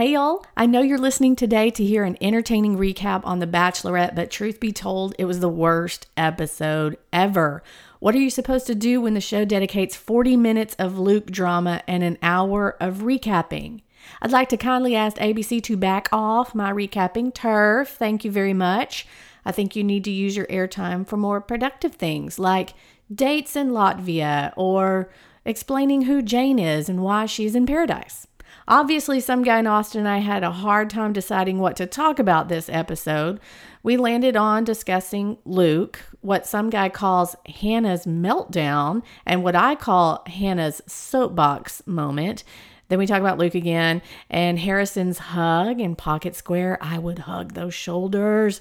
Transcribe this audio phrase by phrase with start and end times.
[0.00, 0.46] Hey, y'all.
[0.56, 4.58] I know you're listening today to hear an entertaining recap on The Bachelorette, but truth
[4.58, 7.62] be told, it was the worst episode ever.
[7.98, 11.82] What are you supposed to do when the show dedicates 40 minutes of Luke drama
[11.86, 13.82] and an hour of recapping?
[14.22, 17.90] I'd like to kindly ask ABC to back off my recapping turf.
[17.90, 19.06] Thank you very much.
[19.44, 22.72] I think you need to use your airtime for more productive things like
[23.14, 25.10] dates in Latvia or
[25.44, 28.26] explaining who Jane is and why she's in paradise.
[28.70, 32.20] Obviously, some guy in Austin and I had a hard time deciding what to talk
[32.20, 33.40] about this episode.
[33.82, 40.22] We landed on discussing Luke, what some guy calls Hannah's meltdown, and what I call
[40.28, 42.44] Hannah's soapbox moment.
[42.90, 46.78] Then we talk about Luke again and Harrison's hug and Pocket Square.
[46.80, 48.60] I would hug those shoulders.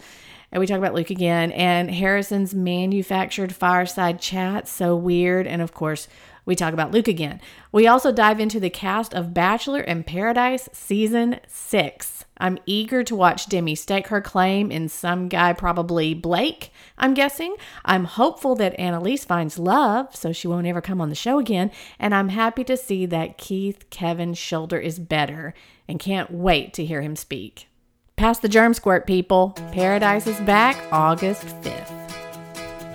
[0.52, 4.68] And we talk about Luke again and Harrison's manufactured fireside chat.
[4.68, 5.46] So weird.
[5.46, 6.08] And of course,
[6.50, 7.40] we talk about Luke again.
[7.72, 12.26] We also dive into the cast of Bachelor in Paradise season six.
[12.40, 17.56] I'm eager to watch Demi stake her claim in some guy, probably Blake, I'm guessing.
[17.86, 21.70] I'm hopeful that Annaliese finds love so she won't ever come on the show again.
[22.00, 25.54] And I'm happy to see that Keith Kevin's shoulder is better
[25.88, 27.68] and can't wait to hear him speak.
[28.16, 29.52] Pass the germ squirt, people.
[29.72, 32.09] Paradise is back August 5th.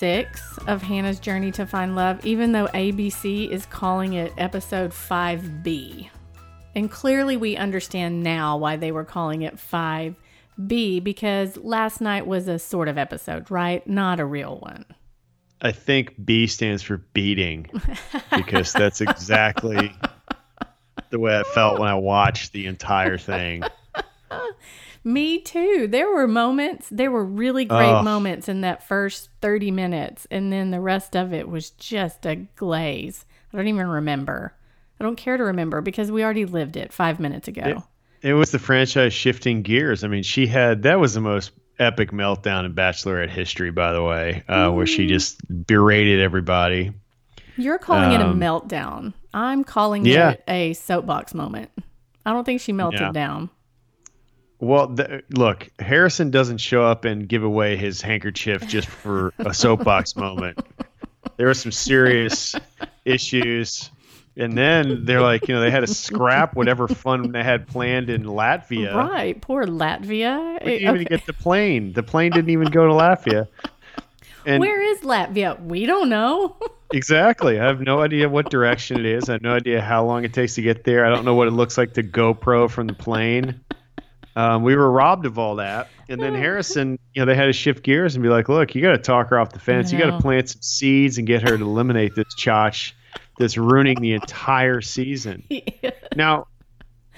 [0.00, 6.08] six of Hannah's Journey to Find Love, even though ABC is calling it episode 5B.
[6.74, 12.48] And clearly, we understand now why they were calling it 5B because last night was
[12.48, 13.86] a sort of episode, right?
[13.86, 14.86] Not a real one.
[15.60, 17.66] I think B stands for beating
[18.34, 19.94] because that's exactly
[21.10, 23.64] the way I felt when I watched the entire thing.
[25.02, 25.88] Me too.
[25.90, 30.70] There were moments, there were really great moments in that first 30 minutes, and then
[30.70, 33.24] the rest of it was just a glaze.
[33.52, 34.54] I don't even remember.
[35.00, 37.82] I don't care to remember because we already lived it five minutes ago.
[38.22, 40.04] It, it was the franchise shifting gears.
[40.04, 44.02] I mean, she had that was the most epic meltdown in Bachelorette history, by the
[44.02, 44.74] way, uh, mm.
[44.74, 46.92] where she just berated everybody.
[47.56, 49.14] You're calling um, it a um, meltdown.
[49.32, 50.32] I'm calling yeah.
[50.32, 51.70] it a soapbox moment.
[52.26, 53.12] I don't think she melted yeah.
[53.12, 53.50] down.
[54.60, 59.54] Well, the, look, Harrison doesn't show up and give away his handkerchief just for a
[59.54, 60.60] soapbox moment.
[61.36, 62.54] There were some serious
[63.06, 63.90] issues.
[64.36, 68.10] And then they're like, you know, they had to scrap whatever fun they had planned
[68.10, 68.94] in Latvia.
[68.94, 69.40] Right.
[69.40, 70.64] Poor Latvia.
[70.64, 70.94] We didn't eh, okay.
[70.94, 71.92] even get the plane.
[71.94, 73.48] The plane didn't even go to Latvia.
[74.46, 75.60] And Where is Latvia?
[75.62, 76.56] We don't know.
[76.92, 77.58] exactly.
[77.58, 79.28] I have no idea what direction it is.
[79.28, 81.04] I have no idea how long it takes to get there.
[81.04, 83.60] I don't know what it looks like to GoPro from the plane.
[84.40, 85.88] Um, we were robbed of all that.
[86.08, 88.80] And then Harrison, you know, they had to shift gears and be like, look, you
[88.80, 89.92] got to talk her off the fence.
[89.92, 92.92] You got to plant some seeds and get her to eliminate this chotch
[93.38, 95.44] that's ruining the entire season.
[95.82, 95.90] Yeah.
[96.16, 96.46] Now,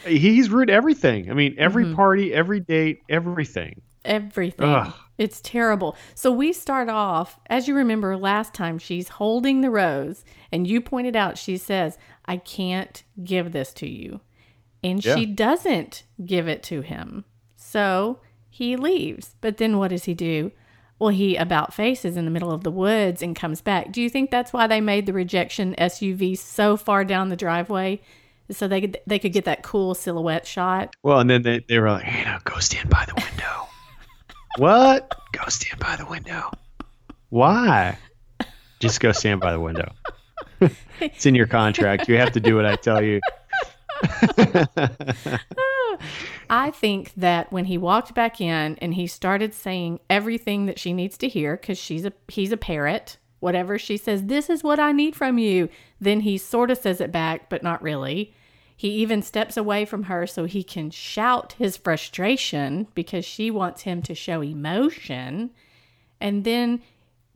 [0.04, 1.30] he's ruined everything.
[1.30, 1.94] I mean, every mm-hmm.
[1.94, 3.80] party, every date, everything.
[4.04, 4.68] Everything.
[4.68, 4.92] Ugh.
[5.16, 5.96] It's terrible.
[6.14, 10.80] So we start off, as you remember last time, she's holding the rose, and you
[10.80, 14.20] pointed out, she says, I can't give this to you
[14.82, 15.16] and yeah.
[15.16, 17.24] she doesn't give it to him.
[17.56, 18.18] So
[18.50, 19.34] he leaves.
[19.40, 20.52] But then what does he do?
[20.98, 23.90] Well, he about faces in the middle of the woods and comes back.
[23.90, 28.00] Do you think that's why they made the rejection SUV so far down the driveway?
[28.50, 30.94] So they could they could get that cool silhouette shot.
[31.02, 33.68] Well, and then they, they were like, "Hey, now go stand by the window."
[34.58, 35.12] what?
[35.32, 36.50] Go stand by the window.
[37.30, 37.96] Why?
[38.78, 39.90] Just go stand by the window.
[41.00, 42.08] it's in your contract.
[42.08, 43.20] You have to do what I tell you.
[46.50, 50.92] I think that when he walked back in and he started saying everything that she
[50.92, 54.78] needs to hear because she's a he's a parrot, whatever she says, this is what
[54.78, 55.68] I need from you.
[56.00, 58.32] Then he sort of says it back, but not really.
[58.76, 63.82] He even steps away from her so he can shout his frustration because she wants
[63.82, 65.50] him to show emotion.
[66.20, 66.82] And then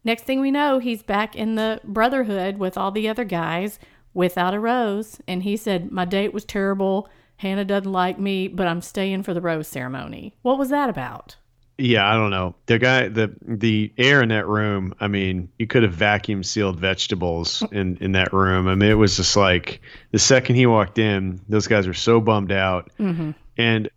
[0.02, 3.78] next thing we know, he's back in the brotherhood with all the other guys
[4.16, 5.20] without a rose.
[5.28, 7.08] And he said, My date was terrible.
[7.36, 10.34] Hannah doesn't like me, but I'm staying for the rose ceremony.
[10.40, 11.36] What was that about?
[11.78, 12.54] Yeah, I don't know.
[12.64, 14.94] The guy, the the air in that room.
[14.98, 18.66] I mean, you could have vacuum sealed vegetables in in that room.
[18.66, 22.18] I mean, it was just like the second he walked in, those guys were so
[22.18, 22.90] bummed out.
[22.98, 23.32] Mm-hmm.
[23.58, 23.90] And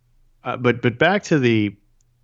[0.44, 1.74] uh, but but back to the,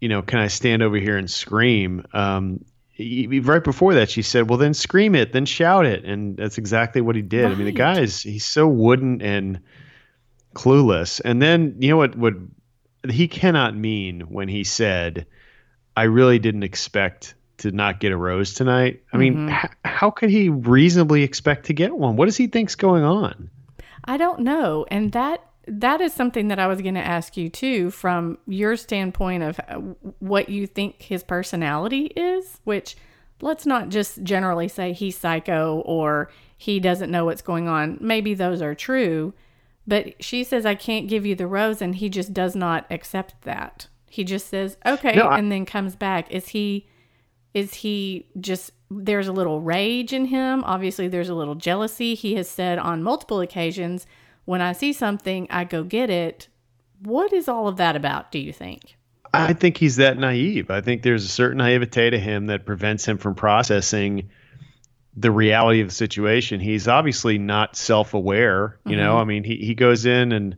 [0.03, 2.05] you know, can I stand over here and scream?
[2.13, 2.63] Um,
[2.99, 7.01] right before that, she said, "Well, then scream it, then shout it," and that's exactly
[7.01, 7.45] what he did.
[7.45, 7.53] Right.
[7.53, 9.61] I mean, the guy is he's so wooden and
[10.55, 11.21] clueless.
[11.25, 12.17] And then you know what?
[12.17, 12.35] What
[13.09, 15.27] he cannot mean when he said,
[15.97, 19.01] "I really didn't expect." To not get a rose tonight.
[19.15, 19.49] I mean, mm-hmm.
[19.49, 22.17] h- how could he reasonably expect to get one?
[22.17, 23.49] What does he think's going on?
[24.05, 24.85] I don't know.
[24.91, 28.77] And that that is something that I was going to ask you too, from your
[28.77, 29.75] standpoint of uh,
[30.21, 32.97] what you think his personality is, which
[33.41, 37.99] let's not just generally say he's psycho or he doesn't know what's going on.
[38.01, 39.35] Maybe those are true,
[39.87, 43.35] but she says, I can't give you the rose, and he just does not accept
[43.43, 43.89] that.
[44.09, 46.31] He just says, okay, no, I- and then comes back.
[46.31, 46.87] Is he.
[47.55, 50.63] Is he just there's a little rage in him?
[50.65, 52.15] Obviously, there's a little jealousy.
[52.15, 54.07] He has said on multiple occasions
[54.47, 56.49] when I see something, I go get it.
[57.03, 58.97] What is all of that about, do you think?
[59.35, 60.71] I think he's that naive.
[60.71, 64.31] I think there's a certain naivete to him that prevents him from processing
[65.15, 66.61] the reality of the situation.
[66.61, 68.79] He's obviously not self aware.
[68.87, 69.01] You mm-hmm.
[69.01, 70.57] know, I mean, he, he goes in and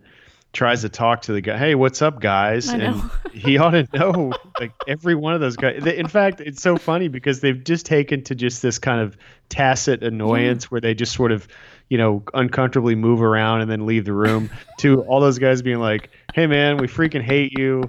[0.53, 1.57] tries to talk to the guy.
[1.57, 2.69] Hey, what's up, guys?
[2.69, 3.03] And
[3.33, 5.85] he ought to know like every one of those guys.
[5.85, 9.17] In fact, it's so funny because they've just taken to just this kind of
[9.49, 10.69] tacit annoyance yeah.
[10.69, 11.49] where they just sort of
[11.89, 15.81] you know, uncomfortably move around and then leave the room to all those guys being
[15.81, 17.83] like, hey, man, we freaking hate you.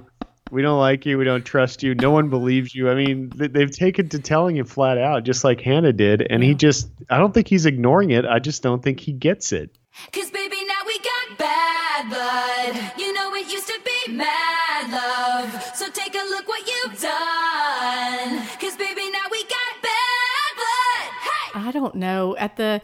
[0.50, 1.16] We don't like you.
[1.16, 1.94] We don't trust you.
[1.94, 2.90] No one believes you.
[2.90, 6.26] I mean, they've taken to telling him flat out, just like Hannah did.
[6.28, 8.24] And he just, I don't think he's ignoring it.
[8.24, 9.70] I just don't think he gets it.
[10.12, 12.92] Cause baby, now we got bad blood.
[12.98, 15.76] You know, it used to be mad love.
[15.76, 18.38] So take a look what you've done.
[18.60, 21.12] Cause baby, now we got bad blood.
[21.22, 21.68] Hey!
[21.68, 22.36] I don't know.
[22.36, 22.80] At the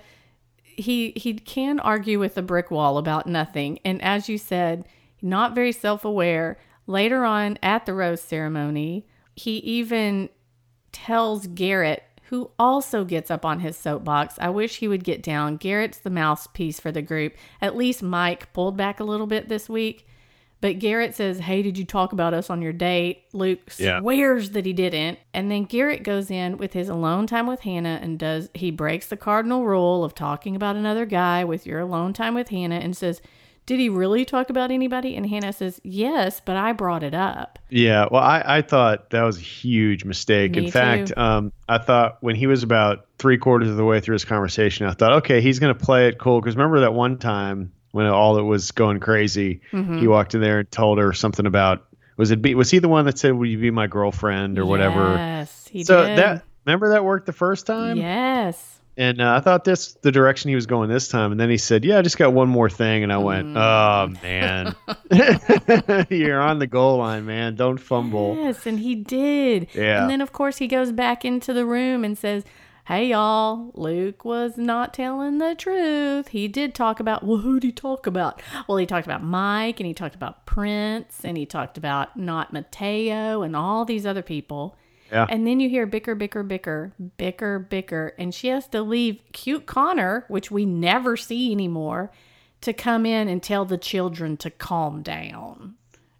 [0.76, 3.78] he he can argue with a brick wall about nothing.
[3.84, 4.86] And as you said
[5.22, 10.28] not very self-aware later on at the rose ceremony he even
[10.92, 15.56] tells garrett who also gets up on his soapbox i wish he would get down.
[15.56, 17.34] Garrett's the mouthpiece for the group.
[17.60, 20.06] At least mike pulled back a little bit this week
[20.60, 23.24] but Garrett says, Hey, did you talk about us on your date?
[23.32, 24.00] Luke yeah.
[24.00, 25.18] swears that he didn't.
[25.34, 29.06] And then Garrett goes in with his alone time with Hannah and does, he breaks
[29.06, 32.96] the cardinal rule of talking about another guy with your alone time with Hannah and
[32.96, 33.20] says,
[33.66, 35.16] did he really talk about anybody?
[35.16, 37.58] And Hannah says, Yes, but I brought it up.
[37.68, 40.52] Yeah, well, I, I thought that was a huge mistake.
[40.52, 44.00] Me In fact, um, I thought when he was about three quarters of the way
[44.00, 46.40] through his conversation, I thought, okay, he's going to play it cool.
[46.40, 49.96] Because remember that one time when all it was going crazy, mm-hmm.
[49.96, 51.86] he walked in there and told her something about
[52.18, 54.62] was it be, was he the one that said will you be my girlfriend or
[54.62, 55.14] yes, whatever?
[55.14, 56.18] Yes, he so did.
[56.18, 57.96] that remember that worked the first time.
[57.96, 58.80] Yes.
[58.98, 61.56] And uh, I thought this the direction he was going this time, and then he
[61.56, 63.56] said, "Yeah, I just got one more thing," and I went, mm.
[63.56, 67.56] "Oh man, you're on the goal line, man.
[67.56, 69.68] Don't fumble." Yes, and he did.
[69.74, 70.02] Yeah.
[70.02, 72.44] And then of course he goes back into the room and says,
[72.86, 76.28] hey y'all, Luke was not telling the truth.
[76.28, 78.40] He did talk about, well, who'd he talk about?
[78.68, 82.52] Well, he talked about Mike and he talked about Prince and he talked about not
[82.52, 84.76] Matteo and all these other people.
[85.10, 85.26] Yeah.
[85.28, 88.14] And then you hear bicker, bicker, bicker, bicker, bicker.
[88.18, 92.12] And she has to leave cute Connor, which we never see anymore,
[92.60, 95.74] to come in and tell the children to calm down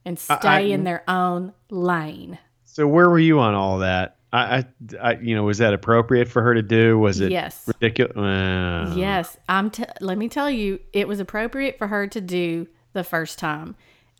[0.05, 2.39] and stay I, I, in their own lane.
[2.65, 4.17] So, where were you on all that?
[4.37, 4.65] I,
[5.01, 6.99] I, you know, was that appropriate for her to do?
[6.99, 7.65] Was it yes.
[7.67, 8.17] ridiculous?
[8.17, 9.71] Uh, yes, I'm.
[9.71, 13.77] T- let me tell you, it was appropriate for her to do the first time.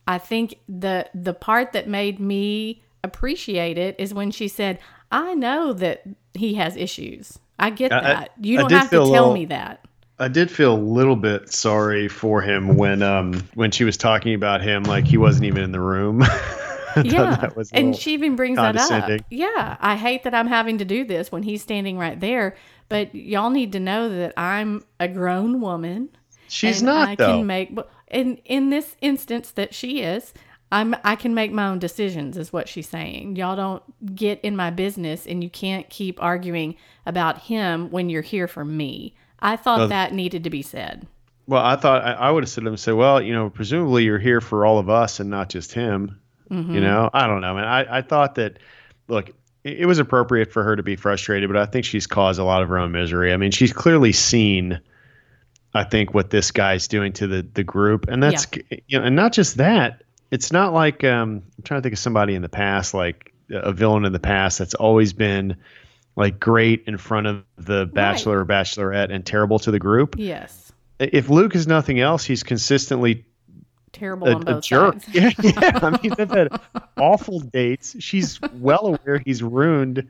[0.07, 4.79] I think the the part that made me appreciate it is when she said,
[5.11, 6.03] "I know that
[6.35, 7.39] he has issues.
[7.59, 8.05] I get that.
[8.05, 9.85] I, you don't have to tell little, me that."
[10.19, 14.35] I did feel a little bit sorry for him when um when she was talking
[14.35, 16.23] about him like he wasn't even in the room.
[17.05, 17.51] yeah.
[17.73, 19.21] and she even brings that up.
[19.31, 19.77] Yeah.
[19.81, 22.57] I hate that I'm having to do this when he's standing right there,
[22.89, 26.11] but y'all need to know that I'm a grown woman.
[26.49, 27.39] She's not I though.
[27.39, 27.77] Can make,
[28.11, 30.33] in in this instance that she is,
[30.73, 33.37] I'm I can make my own decisions is what she's saying.
[33.37, 38.23] Y'all don't get in my business and you can't keep arguing about him when you're
[38.23, 39.15] here for me.
[39.41, 41.07] I thought well, that needed to be said.
[41.47, 44.05] Well, I thought I, I would have said to him, say, well, you know, presumably
[44.05, 46.21] you're here for all of us and not just him.
[46.51, 46.75] Mm-hmm.
[46.75, 47.65] You know, I don't know, man.
[47.65, 48.59] I, I thought that,
[49.09, 49.31] look,
[49.65, 52.45] it, it was appropriate for her to be frustrated, but I think she's caused a
[52.45, 53.33] lot of her own misery.
[53.33, 54.81] I mean, she's clearly seen,
[55.75, 58.79] I think, what this guy's doing to the the group, and that's yeah.
[58.87, 60.03] you know, and not just that.
[60.31, 63.73] It's not like um, I'm trying to think of somebody in the past, like a
[63.73, 65.57] villain in the past that's always been
[66.17, 68.43] like great in front of the bachelor right.
[68.43, 70.17] or bachelorette and terrible to the group.
[70.19, 70.73] Yes.
[70.99, 73.27] If Luke is nothing else, he's consistently
[73.99, 75.01] terrible a, on a jerk.
[75.03, 75.09] sides.
[75.13, 75.79] Yeah, yeah.
[75.83, 76.49] I mean, they've had
[76.99, 77.97] awful dates.
[77.99, 80.07] She's well aware he's ruined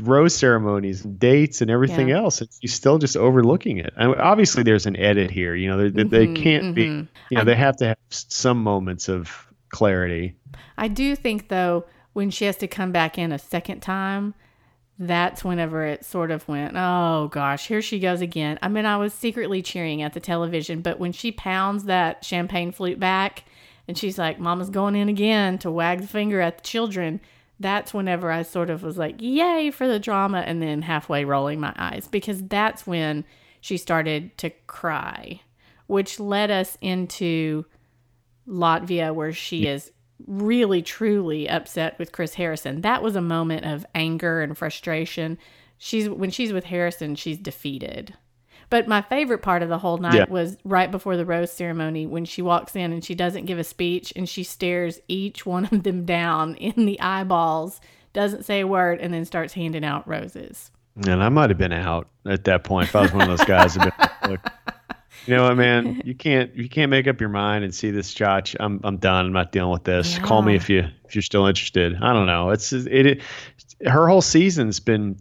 [0.00, 2.18] rose ceremonies and dates and everything Yeah.
[2.18, 2.40] else.
[2.40, 3.92] And she's still just overlooking it.
[3.96, 5.54] I mean, obviously, there's an edit here.
[5.54, 6.86] You know, they, they, they Mhm, can't be.
[6.86, 7.08] mhm.
[7.30, 10.34] You know, I- they have to have some moments of clarity.
[10.78, 14.34] I do think though when she has to come back in a second time,
[15.08, 18.56] that's whenever it sort of went, oh gosh, here she goes again.
[18.62, 22.70] I mean, I was secretly cheering at the television, but when she pounds that champagne
[22.70, 23.44] flute back
[23.88, 27.20] and she's like, Mama's going in again to wag the finger at the children,
[27.58, 31.58] that's whenever I sort of was like, yay for the drama, and then halfway rolling
[31.58, 33.24] my eyes because that's when
[33.60, 35.40] she started to cry,
[35.88, 37.64] which led us into
[38.46, 39.90] Latvia where she is
[40.26, 42.80] really truly upset with Chris Harrison.
[42.82, 45.38] That was a moment of anger and frustration.
[45.78, 48.14] She's when she's with Harrison, she's defeated.
[48.70, 50.24] But my favorite part of the whole night Yeah.
[50.30, 53.64] was right before the rose ceremony when she walks in and she doesn't give a
[53.64, 57.80] speech and she stares each one of them down in the eyeballs,
[58.14, 60.70] doesn't say a word, and then starts handing out roses.
[61.06, 63.46] And I might have been out at that point if I was one of those
[63.46, 63.76] guys.
[65.26, 66.02] That been like, Look, you know what, man?
[66.12, 68.56] You can't you can't make up your mind and see this Jotch.
[68.58, 69.26] I'm I'm done.
[69.26, 70.18] I'm not dealing with this.
[70.18, 71.96] Call me if you if you're still interested.
[72.00, 72.50] I don't know.
[72.50, 73.22] It's it, it
[73.86, 75.16] her whole season's been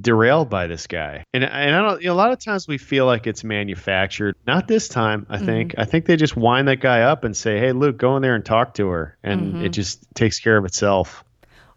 [0.00, 1.24] derailed by this guy.
[1.32, 4.36] And and I don't you know, a lot of times we feel like it's manufactured.
[4.46, 5.46] Not this time, I mm-hmm.
[5.46, 5.74] think.
[5.78, 8.34] I think they just wind that guy up and say, "Hey, Luke, go in there
[8.34, 9.70] and talk to her." And it mm-hmm.
[9.70, 11.24] just takes care of itself.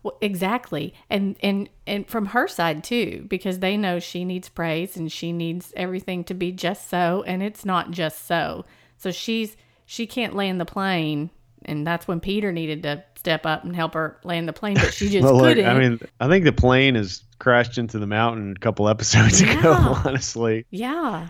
[0.01, 4.96] Well, exactly, and and and from her side too, because they know she needs praise
[4.96, 8.65] and she needs everything to be just so, and it's not just so.
[8.98, 11.32] So she's she can't land the plane,
[11.65, 14.94] and that's when Peter needed to step up and help her land the plane, but
[14.94, 15.65] she just Well, look, couldn't.
[15.65, 19.74] I mean, I think the plane has crashed into the mountain a couple episodes ago.
[20.06, 21.29] Honestly, Yeah.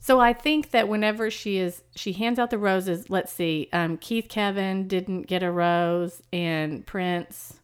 [0.00, 3.10] So I think that whenever she is, she hands out the roses.
[3.10, 3.68] Let's see.
[3.72, 7.57] Um, Keith Kevin didn't get a rose, and Prince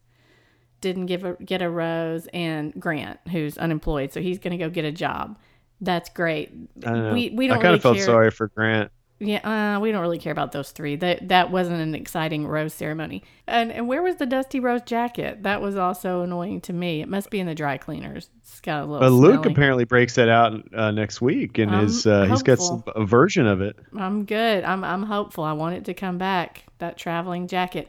[0.84, 4.70] didn't give a get a rose, and Grant, who's unemployed, so he's going to go
[4.70, 5.38] get a job.
[5.80, 6.52] That's great.
[6.84, 7.12] I don't know.
[7.14, 8.04] We we don't I kind really of felt care.
[8.04, 8.92] sorry for Grant.
[9.20, 10.96] Yeah, uh, we don't really care about those three.
[10.96, 13.22] That that wasn't an exciting rose ceremony.
[13.46, 15.44] And and where was the dusty rose jacket?
[15.44, 17.00] That was also annoying to me.
[17.00, 18.28] It must be in the dry cleaners.
[18.42, 19.00] It's got a little.
[19.00, 19.52] But Luke smelly.
[19.52, 23.06] apparently breaks that out uh, next week, and I'm is uh, he's got some, a
[23.06, 23.76] version of it.
[23.96, 24.64] I'm good.
[24.64, 25.44] I'm I'm hopeful.
[25.44, 26.64] I want it to come back.
[26.78, 27.88] That traveling jacket.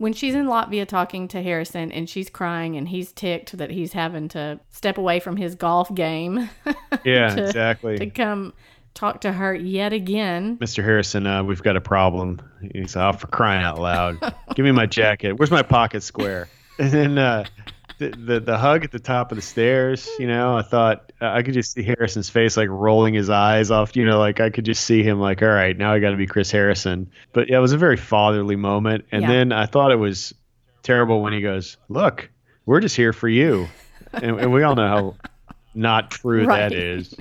[0.00, 3.92] When she's in Latvia talking to Harrison and she's crying and he's ticked that he's
[3.92, 6.48] having to step away from his golf game
[7.04, 7.98] Yeah, To- exactly.
[7.98, 8.54] to come
[8.94, 10.56] talk to her yet again.
[10.56, 10.82] Mr.
[10.82, 12.40] Harrison, uh, we've got a problem.
[12.72, 14.16] He's off for crying out loud.
[14.54, 15.34] Give me my jacket.
[15.38, 16.48] Where's my pocket square?
[16.78, 17.44] And then uh,
[18.00, 20.08] the, the the hug at the top of the stairs.
[20.18, 23.70] You know, I thought uh, I could just see Harrison's face like rolling his eyes
[23.70, 23.94] off.
[23.94, 26.16] You know, like I could just see him like, all right, now I got to
[26.16, 27.10] be Chris Harrison.
[27.32, 29.04] But yeah, it was a very fatherly moment.
[29.12, 29.28] And Yeah.
[29.28, 30.34] then I thought it was
[30.82, 32.28] terrible when he goes, "Look,
[32.66, 33.68] we're just here for you,"
[34.12, 35.16] and, and we all know how
[35.74, 36.70] not true Right.
[36.70, 37.14] that is.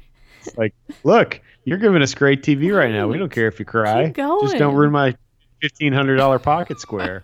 [0.46, 3.08] It's like, look, you're giving us great TV right now.
[3.08, 4.04] We don't care if you cry.
[4.42, 5.16] Just don't ruin my
[5.62, 7.22] fifteen hundred dollar pocket square.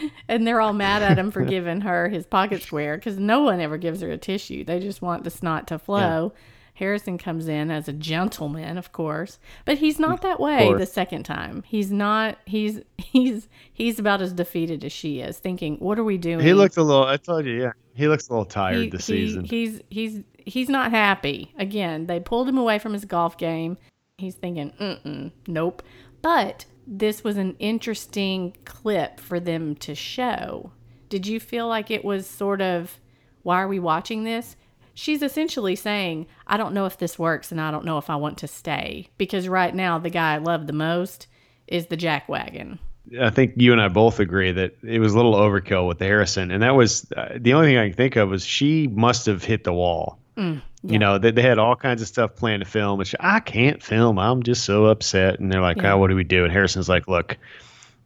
[0.28, 3.60] And they're all mad at him for giving her his pocket square because no one
[3.60, 4.64] ever gives her a tissue.
[4.64, 6.32] They just want the snot to flow.
[6.74, 11.22] Harrison comes in as a gentleman, of course, but he's not that way the second
[11.22, 11.62] time.
[11.66, 12.36] He's not.
[12.44, 16.52] He's he's he's about as defeated as she is, thinking, "What are we doing?" he
[16.52, 17.04] looks a little.
[17.04, 19.44] I told you, yeah, he looks a little tired He- this he- season.
[19.44, 21.54] He's he's he's not happy.
[21.58, 23.78] Again, they pulled him away from his golf game.
[24.18, 25.82] He's thinking, Mm-mm, nope.
[26.20, 30.70] But this was an interesting clip for them to show.
[31.08, 32.98] Did you feel like it was sort of,
[33.42, 34.56] why are we watching this?
[34.94, 38.16] She's essentially saying, I don't know if this works and I don't know if I
[38.16, 39.08] want to stay.
[39.18, 41.26] Because right now, the guy I love the most
[41.66, 42.78] is the jack wagon.
[43.20, 46.06] I think you and I both agree that it was a little overkill with the
[46.06, 49.26] Harrison, and that was uh, the only thing I can think of was she must
[49.26, 50.18] have hit the wall.
[50.36, 53.40] Mm, You know, they, they had all kinds of stuff planned to film, which I
[53.40, 54.18] can't film.
[54.18, 55.40] I'm just so upset.
[55.40, 55.94] And they're like, Yeah.
[55.94, 56.44] oh, what do we do?
[56.44, 57.36] And Harrison's like, look,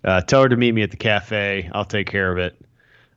[0.04, 1.68] uh, tell her to meet me at the cafe.
[1.72, 2.60] I'll take care of it.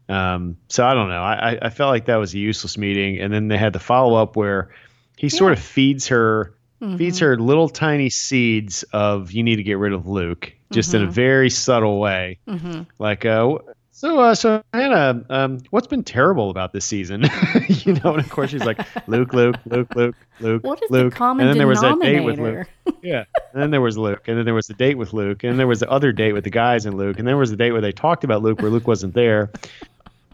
[0.10, 1.22] Um, so I don't know.
[1.22, 3.20] I, I- felt like that was a useless meeting.
[3.20, 4.74] And then they had the follow up where
[5.18, 6.54] he sort of feeds her
[6.98, 7.26] feeds Mm-hmm.
[7.26, 11.10] her little tiny seeds of you need to get rid of Luke, just in a
[11.10, 12.40] very subtle way.
[12.46, 12.82] Mm-hmm.
[13.00, 13.60] Like, uh,
[13.94, 17.22] so, uh, so Hannah, um, what's been terrible about this season?
[17.68, 21.14] you know, and of course she's like, Luke, Luke, Luke, Luke, Luke, What is Luke.
[21.14, 22.68] the common and then there was that date with Luke.
[23.04, 23.26] Yeah.
[23.54, 25.68] And then there was Luke, and then there was the date with Luke, and there
[25.68, 27.72] was the other date with the guys and Luke, and then there was the date
[27.72, 29.52] where they talked about Luke where Luke wasn't there.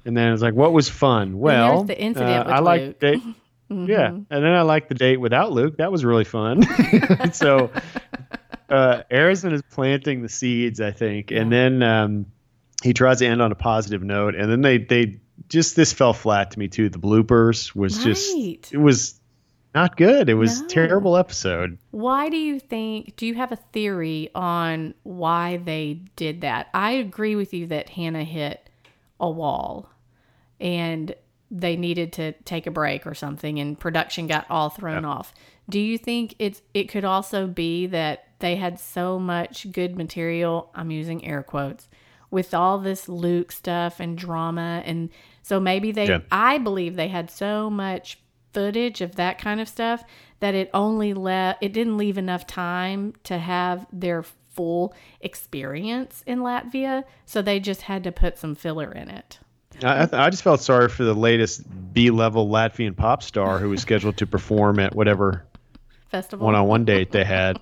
[0.06, 1.38] And then it's like, what was fun?
[1.40, 3.22] Well, the incident uh, with I like date.
[3.72, 5.78] Yeah, and then I liked the date without Luke.
[5.78, 6.64] That was really fun.
[7.34, 7.70] so
[8.68, 12.26] uh, Harrison is planting the seeds, I think, and then um,
[12.84, 16.14] he tries to end on a positive note, and then they they just this fell
[16.14, 16.90] flat to me too.
[16.90, 18.06] The bloopers was right.
[18.06, 19.20] just it was
[19.76, 20.30] not good.
[20.30, 20.68] It was no.
[20.68, 21.78] terrible episode.
[21.92, 23.16] Why do you think?
[23.16, 26.68] Do you have a theory on why they did that?
[26.74, 28.70] I agree with you that Hannah hit
[29.20, 29.90] a wall,
[30.60, 31.14] and
[31.52, 35.10] they needed to take a break or something, and production got all thrown yeah.
[35.10, 35.34] off.
[35.70, 40.72] Do you think it's it could also be that they had so much good material?
[40.74, 41.90] I'm using air quotes
[42.32, 45.10] with all this Luke stuff and drama, and
[45.42, 46.08] so maybe they.
[46.08, 46.20] Yeah.
[46.32, 48.20] I believe they had so much
[48.54, 50.04] footage of that kind of stuff
[50.40, 56.40] that it only let it didn't leave enough time to have their full experience in
[56.40, 59.40] Latvia, so they just had to put some filler in it.
[59.84, 64.18] I, I just felt sorry for the latest B-level Latvian pop star who was scheduled
[64.18, 65.46] to perform at whatever
[66.10, 67.58] festival one-on-one date they had.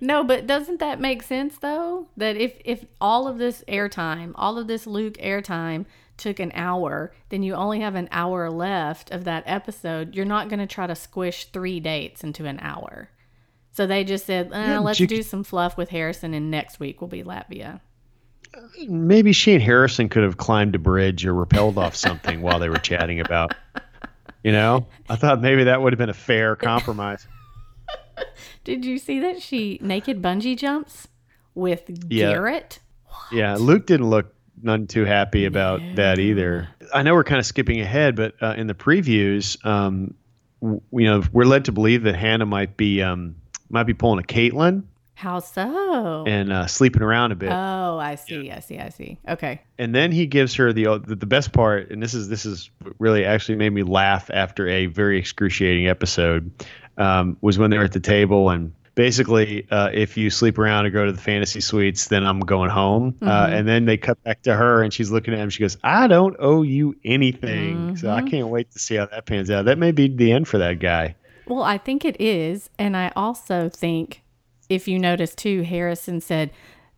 [0.00, 2.08] No, but doesn't that make sense though?
[2.16, 5.86] That if if all of this airtime, all of this Luke airtime
[6.16, 10.14] took an hour, then you only have an hour left of that episode.
[10.14, 13.10] You're not going to try to squish three dates into an hour.
[13.72, 16.78] So they just said, eh, yeah, let's you, do some fluff with Harrison, and next
[16.78, 17.80] week will be Latvia.
[18.86, 22.68] Maybe she and Harrison could have climbed a bridge or rappelled off something while they
[22.68, 23.54] were chatting about.
[24.44, 27.26] You know, I thought maybe that would have been a fair compromise.
[28.64, 31.08] Did you see that she naked bungee jumps
[31.54, 32.32] with yeah.
[32.32, 32.78] Garrett?
[33.06, 33.32] What?
[33.32, 36.68] Yeah, Luke didn't look none too happy about that either.
[36.94, 40.14] I know we're kind of skipping ahead, but uh, in the previews, um,
[40.60, 43.36] w- you know, we're led to believe that Hannah might be um,
[43.68, 44.84] might be pulling a Kaitlyn.
[45.14, 46.24] How so?
[46.26, 47.52] And uh, sleeping around a bit.
[47.52, 48.46] Oh, I see.
[48.48, 48.56] Yeah.
[48.56, 48.78] I see.
[48.78, 49.18] I see.
[49.28, 49.60] Okay.
[49.78, 52.70] And then he gives her the, the the best part, and this is this is
[52.98, 56.50] really actually made me laugh after a very excruciating episode.
[56.98, 60.86] Um, was when they were at the table and basically, uh, if you sleep around
[60.86, 63.16] or go to the fantasy suites, then I'm going home.
[63.20, 63.28] Uh, mm-hmm.
[63.28, 65.50] Uh, and then they cut back to her, and she's looking at him.
[65.50, 67.96] She goes, "I don't owe you anything." Mm-hmm.
[67.96, 68.28] So I mm-hmm.
[68.28, 69.64] can't wait to see how that pans out.
[69.64, 71.14] That may be the end for that guy.
[71.46, 74.22] Well, I think it is, and I also think,
[74.68, 76.50] if you notice too, Harrison said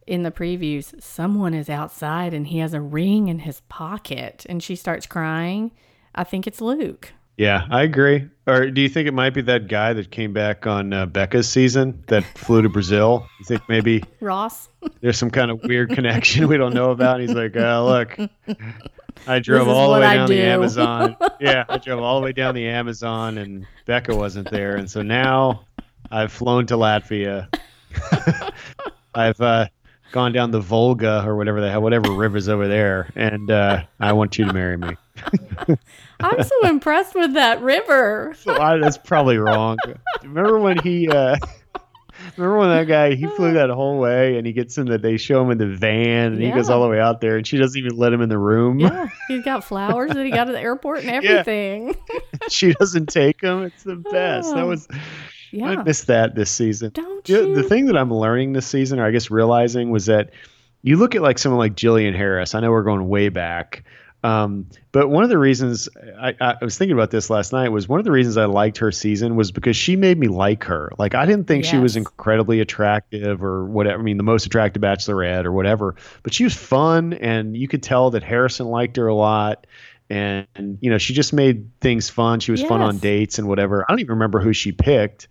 [0.07, 4.63] in the previews, someone is outside and he has a ring in his pocket, and
[4.63, 5.71] she starts crying.
[6.15, 7.13] I think it's Luke.
[7.37, 8.29] Yeah, I agree.
[8.47, 11.49] Or do you think it might be that guy that came back on uh, Becca's
[11.49, 13.27] season that flew to Brazil?
[13.41, 14.69] You think maybe Ross?
[15.01, 17.21] There's some kind of weird connection we don't know about.
[17.21, 18.57] And he's like, oh, look,
[19.27, 21.17] I drove all the way down the Amazon.
[21.41, 25.03] yeah, I drove all the way down the Amazon, and Becca wasn't there, and so
[25.03, 25.65] now
[26.11, 27.49] I've flown to Latvia.
[29.15, 29.67] I've uh,
[30.13, 34.13] gone down the Volga or whatever the hell, whatever river's over there, and uh, I
[34.13, 34.97] want you to marry me.
[36.21, 38.35] I'm so impressed with that river.
[38.39, 39.77] so I, that's probably wrong.
[40.23, 41.09] Remember when he?
[41.09, 41.37] Uh,
[42.37, 45.17] remember when that guy he flew that whole way and he gets in the they
[45.17, 46.49] show him in the van and yeah.
[46.49, 48.39] he goes all the way out there and she doesn't even let him in the
[48.39, 48.79] room.
[48.79, 51.95] Yeah, he's got flowers that he got at the airport and everything.
[52.13, 52.19] Yeah.
[52.49, 53.65] she doesn't take him.
[53.65, 54.51] It's the best.
[54.51, 54.57] Oh.
[54.57, 54.89] That was.
[55.53, 55.69] Yeah.
[55.69, 56.91] I missed that this season.
[56.95, 57.55] Don't you?
[57.55, 60.31] The thing that I'm learning this season, or I guess realizing, was that
[60.83, 62.57] you look at like someone like Jillian Harris.
[62.57, 63.85] I know we're going way back,
[64.25, 65.87] um, but one of the reasons
[66.19, 68.79] I, I, was thinking about this last night was one of the reasons I liked
[68.79, 70.91] her season was because she made me like her.
[70.99, 71.71] Like I didn't think yes.
[71.71, 74.01] she was incredibly attractive or whatever.
[74.01, 77.83] I mean, the most attractive bachelorette or whatever, but she was fun, and you could
[77.83, 79.67] tell that Harrison liked her a lot.
[80.09, 82.41] And, and you know, she just made things fun.
[82.41, 82.69] She was yes.
[82.69, 83.85] fun on dates and whatever.
[83.85, 85.29] I don't even remember who she picked.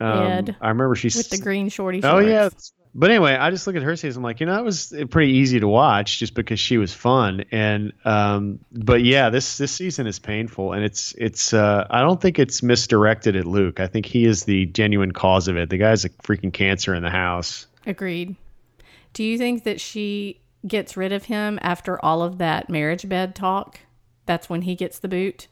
[0.00, 2.00] Um, I remember she's with the green shorty.
[2.00, 2.14] Shorts.
[2.14, 2.48] Oh yeah,
[2.94, 4.20] but anyway, I just look at her season.
[4.20, 7.44] I'm like, you know, it was pretty easy to watch just because she was fun.
[7.52, 11.52] And um, but yeah, this this season is painful, and it's it's.
[11.54, 13.78] Uh, I don't think it's misdirected at Luke.
[13.80, 15.70] I think he is the genuine cause of it.
[15.70, 17.66] The guy's a freaking cancer in the house.
[17.86, 18.34] Agreed.
[19.12, 23.34] Do you think that she gets rid of him after all of that marriage bed
[23.34, 23.80] talk?
[24.26, 25.48] That's when he gets the boot.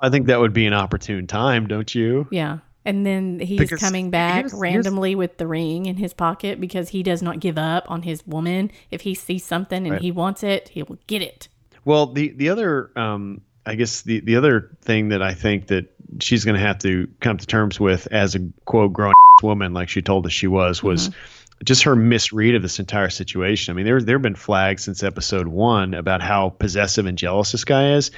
[0.00, 2.28] I think that would be an opportune time, don't you?
[2.30, 2.58] Yeah.
[2.88, 6.58] And then he's because coming back here's, randomly here's, with the ring in his pocket
[6.58, 8.70] because he does not give up on his woman.
[8.90, 10.00] If he sees something and right.
[10.00, 11.48] he wants it, he will get it.
[11.84, 15.94] Well, the the other, um, I guess the the other thing that I think that
[16.20, 19.90] she's going to have to come to terms with as a quote grown woman, like
[19.90, 21.10] she told us she was, was.
[21.10, 21.18] Mm-hmm
[21.64, 23.72] just her misread of this entire situation.
[23.72, 27.50] I mean, there there have been flags since episode one about how possessive and jealous
[27.50, 28.12] this guy is,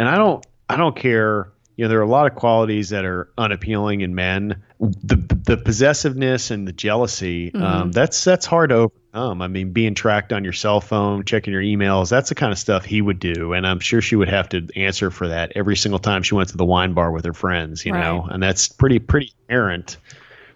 [0.00, 3.04] and I don't I don't care you know there are a lot of qualities that
[3.04, 7.66] are unappealing in men the the possessiveness and the jealousy um, mm-hmm.
[7.66, 11.52] um, that's that's hard to overcome i mean being tracked on your cell phone checking
[11.52, 14.28] your emails that's the kind of stuff he would do and i'm sure she would
[14.28, 17.24] have to answer for that every single time she went to the wine bar with
[17.24, 18.00] her friends you right.
[18.00, 19.96] know and that's pretty pretty errant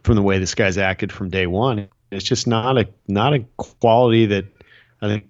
[0.06, 1.88] from the way this guy's acted from day one.
[2.10, 4.46] It's just not a not a quality that
[5.02, 5.26] I think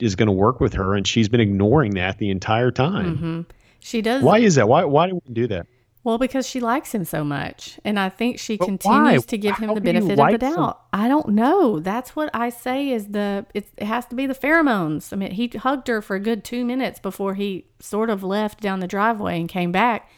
[0.00, 3.16] is going to work with her, and she's been ignoring that the entire time.
[3.16, 3.40] Mm-hmm.
[3.86, 4.20] She does.
[4.22, 4.68] Why is that?
[4.68, 5.66] Why why do we do that?
[6.02, 7.78] Well, because she likes him so much.
[7.84, 9.26] And I think she But continues why?
[9.26, 10.80] to give him How the benefit of the doubt.
[10.92, 11.80] I don't know.
[11.80, 15.12] That's what I say is the it's, it has to be the pheromones.
[15.12, 18.60] I mean, he hugged her for a good 2 minutes before he sort of left
[18.60, 20.08] down the driveway and came back.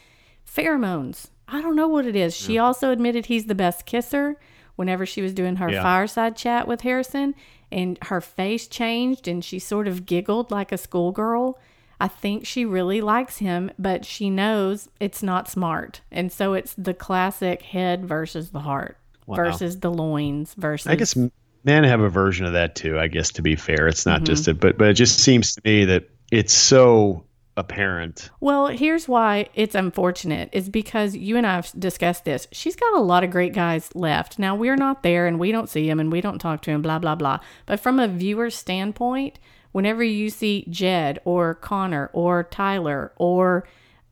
[0.45, 1.29] Pheromones.
[1.47, 2.35] I don't know what it is.
[2.35, 4.39] She also admitted he's the best kisser
[4.77, 5.83] whenever she was doing her Yeah.
[5.83, 7.35] fireside chat with Harrison
[7.71, 11.59] and her face changed and she sort of giggled like a schoolgirl.
[11.99, 16.01] I think she really likes him, but she knows it's not smart.
[16.11, 19.35] And so it's the classic head versus the heart Wow.
[19.35, 21.15] versus the loins versus I guess
[21.63, 22.97] men have a version of that too.
[22.97, 24.51] I guess to be fair, it's not just Mm-hmm.
[24.51, 27.25] it, but but it just seems to me that it's so
[27.57, 28.29] apparent.
[28.39, 32.47] Well, here's why it's unfortunate is because you and I have discussed this.
[32.53, 34.39] She's got a lot of great guys left.
[34.39, 36.81] Now, we're not there and we don't see him and we don't talk to him,
[36.81, 37.39] blah, blah, blah.
[37.65, 39.39] But from a viewer standpoint,
[39.71, 43.67] whenever you see Jed or Connor or Tyler or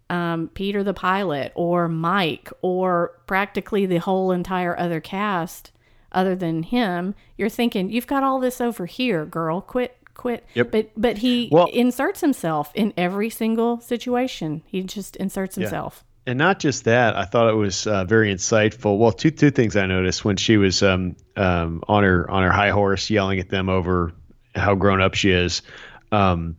[0.09, 5.71] um, Peter the pilot or Mike or practically the whole entire other cast
[6.11, 9.59] other than him, you're thinking, you've got all this over here, girl.
[9.61, 10.45] Quit, quit.
[10.53, 10.71] Yep.
[10.71, 14.63] But but he Well- inserts himself in every single situation.
[14.65, 16.03] He just inserts himself.
[16.25, 18.97] And not just that, I thought it was uh, very insightful.
[18.97, 22.51] Well, two two things I noticed when she was um, um, on her on her
[22.51, 24.11] high horse, yelling at them over
[24.57, 25.61] how grown up she is.
[26.11, 26.57] Um,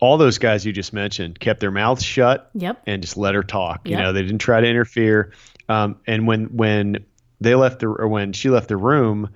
[0.00, 2.82] all those guys you just mentioned kept their mouths shut Yep.
[2.86, 3.88] and just let her talk.
[3.88, 5.32] You know, they didn't try to interfere.
[5.68, 7.04] Um, and when when
[7.40, 9.30] they left the or when she left the room,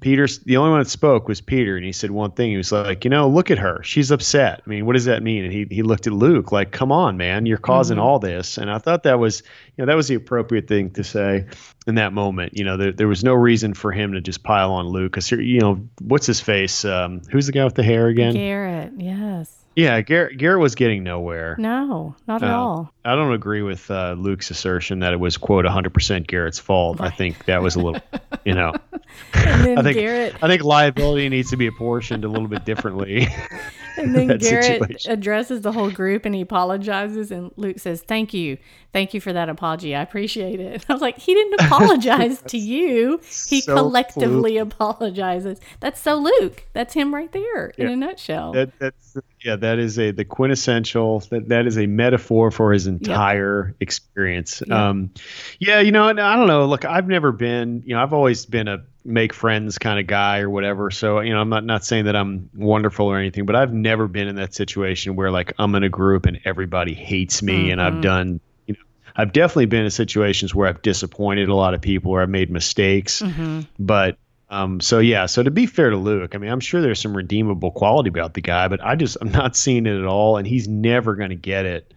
[0.00, 2.50] Peter's the only one that spoke was Peter, and he said one thing.
[2.50, 3.82] He was like, you know, look at her.
[3.82, 4.62] She's upset.
[4.64, 5.44] I mean, what does that mean?
[5.44, 8.58] And he he looked at Luke like, come on, man, you're causing all this.
[8.58, 9.42] And I thought that was
[9.76, 11.46] you know that was the appropriate thing to say
[11.86, 12.56] in that moment.
[12.56, 15.30] You know, there there was no reason for him to just pile on Luke because
[15.30, 16.84] you know what's his face?
[16.84, 18.32] Um, who's the guy with the hair again?
[18.34, 19.59] Garrett, yes.
[19.76, 21.54] Yeah, Garrett Garrett was getting nowhere.
[21.58, 22.92] No, not at Uh, all.
[23.04, 27.00] I don't agree with uh, Luke's assertion that it was quote 100% Garrett's fault.
[27.00, 28.02] I think that was a little,
[28.44, 28.72] you know,
[29.34, 32.64] And then I think Garrett I think liability needs to be apportioned a little bit
[32.64, 33.28] differently.
[33.96, 35.12] and then Garrett situation.
[35.12, 38.58] addresses the whole group and he apologizes and Luke says, Thank you.
[38.92, 39.94] Thank you for that apology.
[39.94, 40.84] I appreciate it.
[40.88, 43.18] I was like, he didn't apologize to you.
[43.22, 45.60] He so collectively apologizes.
[45.78, 46.66] That's so Luke.
[46.72, 48.52] That's him right there in a nutshell.
[48.52, 52.86] that that's yeah, that is a the quintessential that that is a metaphor for his
[52.86, 54.62] entire experience.
[54.66, 54.88] Yeah.
[54.88, 55.10] Um,
[55.58, 56.66] yeah, you know, and I don't know.
[56.66, 60.40] Look, I've never been, you know, I've always been a make friends kind of guy
[60.40, 60.90] or whatever.
[60.90, 64.08] So, you know, I'm not not saying that I'm wonderful or anything, but I've never
[64.08, 67.80] been in that situation where like I'm in a group and everybody hates me, and
[67.80, 67.96] Mm-hmm.
[67.96, 68.80] I've done, you know,
[69.16, 72.50] I've definitely been in situations where I've disappointed a lot of people or I've made
[72.50, 73.66] mistakes, Mhm.
[73.78, 74.18] but.
[74.50, 77.16] Um, so yeah, so to be fair to Luke, I mean, I'm sure there's some
[77.16, 80.46] redeemable quality about the guy, but I just I'm not seeing it at all, and
[80.46, 81.94] he's never going to get it.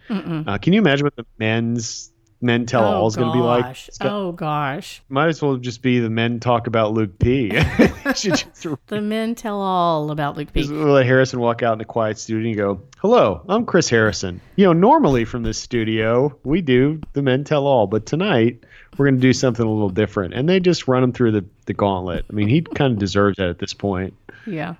[0.47, 2.11] Uh, can you imagine what the men's
[2.41, 3.63] men tell all is going to be like?
[3.63, 3.89] gosh.
[4.01, 5.01] Oh gosh.
[5.09, 7.49] Might as well just be the men talk about Luke P.
[8.87, 10.75] The men tell all about Luke just P.
[10.75, 14.65] let Harrison walk out in the quiet studio and go, "Hello, I'm Chris Harrison." You
[14.65, 18.63] know, normally from this studio we do the men tell all, but tonight
[18.97, 21.45] we're going to do something a little different, and they just run him through the
[21.65, 22.25] the gauntlet.
[22.29, 24.13] I mean, he kind of deserves that at this point.
[24.45, 24.75] Yeah.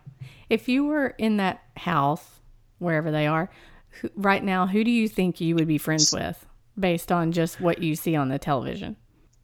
[0.50, 2.26] If you were in that house,
[2.80, 3.50] wherever they are,
[4.02, 6.46] who, right now, who do you think you would be friends with
[6.78, 8.96] based on just what you see on the television?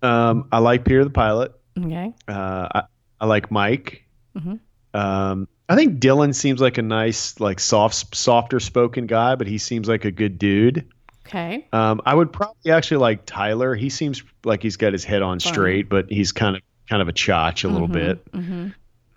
[0.02, 1.54] Um, I like Peter the pilot.
[1.78, 2.14] Okay.
[2.28, 2.84] Uh, I,
[3.22, 4.06] I like Mike.
[4.38, 4.60] Mhm.
[4.94, 9.58] Um, I think Dylan seems like a nice, like soft, softer spoken guy, but he
[9.58, 10.88] seems like a good dude.
[11.30, 11.68] Okay.
[11.72, 13.76] Um, I would probably actually like Tyler.
[13.76, 15.54] He seems like he's got his head on Funny.
[15.54, 18.20] straight, but he's kind of kind of a chotch a little bit.
[18.34, 18.68] hmm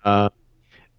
[0.03, 0.29] Uh,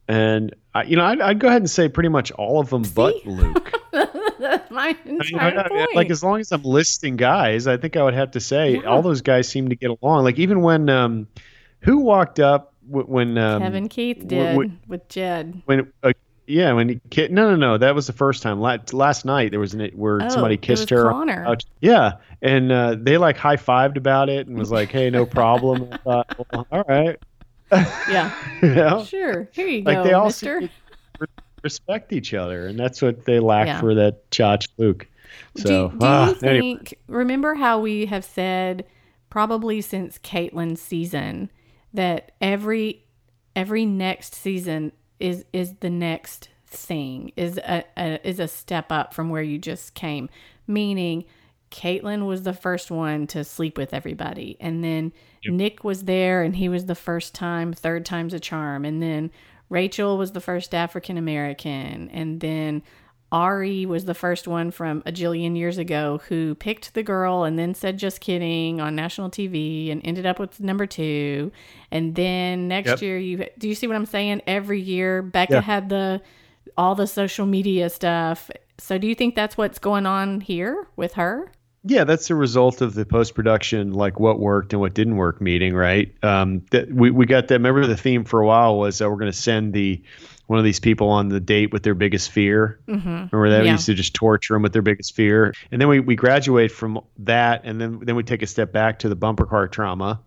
[0.08, 2.82] and I, you know, I'd, I'd go ahead and say pretty much all of them,
[2.82, 3.72] but Luke.
[3.92, 5.94] That's my I mean, entire I- I- point.
[5.94, 8.82] like as long as I'm listing guys, I think I would have to say Yeah.
[8.88, 10.24] all those guys seem to get along.
[10.24, 11.28] Like even when um,
[11.80, 15.62] who walked up w- when um, Kevin Keith w- did w- with Jed.
[15.66, 16.12] when uh,
[16.46, 19.50] yeah when he ki- no no no that was the first time last, last night
[19.50, 21.56] there was an where Oh, somebody kissed her Connor.
[21.80, 25.88] Yeah and uh, they like high fived about it and was like hey no problem
[26.04, 27.18] thought, well, all right
[27.72, 28.34] Yeah.
[28.62, 29.48] you know Sure.
[29.52, 30.60] Here you like go, they all mister.
[30.60, 30.74] seem to
[31.20, 31.26] re-
[31.62, 33.80] respect each other and that's what they lack Yeah.
[33.80, 35.08] for that Chach Luke
[35.56, 36.60] so do, do ah, you anyway.
[36.76, 38.84] think remember how we have said
[39.30, 41.50] probably since Kaitlyn's season
[41.92, 43.04] that every
[43.56, 49.14] every next season is is the next thing is a, a is a step up
[49.14, 50.28] from where you just came
[50.66, 51.24] meaning
[51.74, 54.56] Kaitlyn was the first one to sleep with everybody.
[54.60, 55.54] And then yep.
[55.54, 58.84] Nick was there and he was the first time, third time's a charm.
[58.84, 59.32] And then
[59.68, 62.08] Rachel was the first African American.
[62.10, 62.84] And then
[63.32, 67.58] Arie was the first one from a jillion years ago who picked the girl and
[67.58, 71.50] then said just kidding on national TV and ended up with number two.
[71.90, 73.02] And then next yep.
[73.02, 74.42] year, you do you see what I'm saying?
[74.46, 75.60] Every year, Becca yeah.
[75.60, 76.22] had the
[76.76, 78.50] all the social media stuff.
[78.78, 81.50] So do you think that's what's going on here with her?
[81.86, 85.42] Yeah, that's the result of the post production, like what worked and what didn't work
[85.42, 86.14] meeting, right?
[86.24, 87.54] Um, that we we got that.
[87.54, 90.02] Remember, the theme for a while was that we're going to send the
[90.46, 92.78] one of these people on the date with their biggest fear.
[92.86, 93.08] Mm-hmm.
[93.08, 93.62] Remember that yeah.
[93.62, 96.70] we used to just torture them with their biggest fear, and then we we graduate
[96.70, 100.20] from that, and then then we take a step back to the bumper car trauma,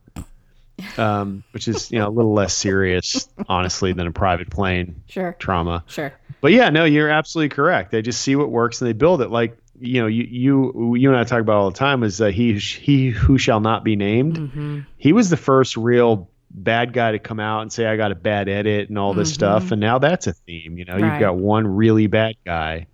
[0.97, 5.36] um, which is you know a little less serious, honestly, than a private plane sure.
[5.39, 5.84] trauma.
[5.88, 6.13] Sure.
[6.41, 7.91] But yeah, no, you're absolutely correct.
[7.91, 9.30] They just see what works and they build it.
[9.30, 12.27] Like you know, you you you and I talk about all the time is uh,
[12.27, 14.38] he he who shall not be named.
[14.38, 14.80] Mm-hmm.
[14.97, 18.15] He was the first real bad guy to come out and say I got a
[18.15, 19.36] bad edit and all this mm-hmm.
[19.36, 20.77] stuff, and now that's a theme.
[20.77, 21.12] You know, right.
[21.12, 22.88] you've got one really bad guy.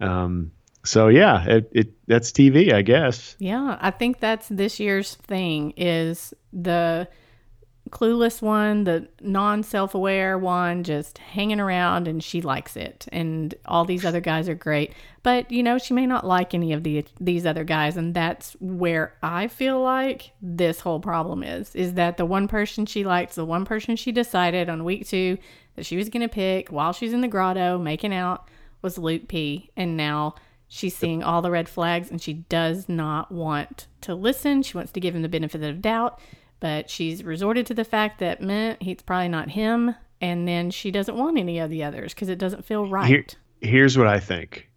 [0.00, 0.52] Um,
[0.84, 3.36] so yeah, it, it that's TV, I guess.
[3.38, 7.08] Yeah, I think that's this year's thing is the
[7.90, 13.06] clueless one, the non self aware one, just hanging around and she likes it.
[13.12, 14.92] And all these other guys are great.
[15.22, 17.96] But, you know, she may not like any of the these other guys.
[17.96, 22.86] And that's where I feel like this whole problem is, is that the one person
[22.86, 25.38] she likes, the one person she decided on week two
[25.76, 28.48] that she was going to pick while she's in the grotto making out
[28.82, 29.70] was Luke P.
[29.76, 30.34] And now
[30.68, 34.62] she's seeing all the red flags and she does not want to listen.
[34.62, 36.20] She wants to give him the benefit of doubt
[36.60, 40.90] but she's resorted to the fact that meh, he's probably not him, and then she
[40.90, 43.08] doesn't want any of the others because it doesn't feel right.
[43.08, 43.24] Here,
[43.60, 44.68] here's what I think.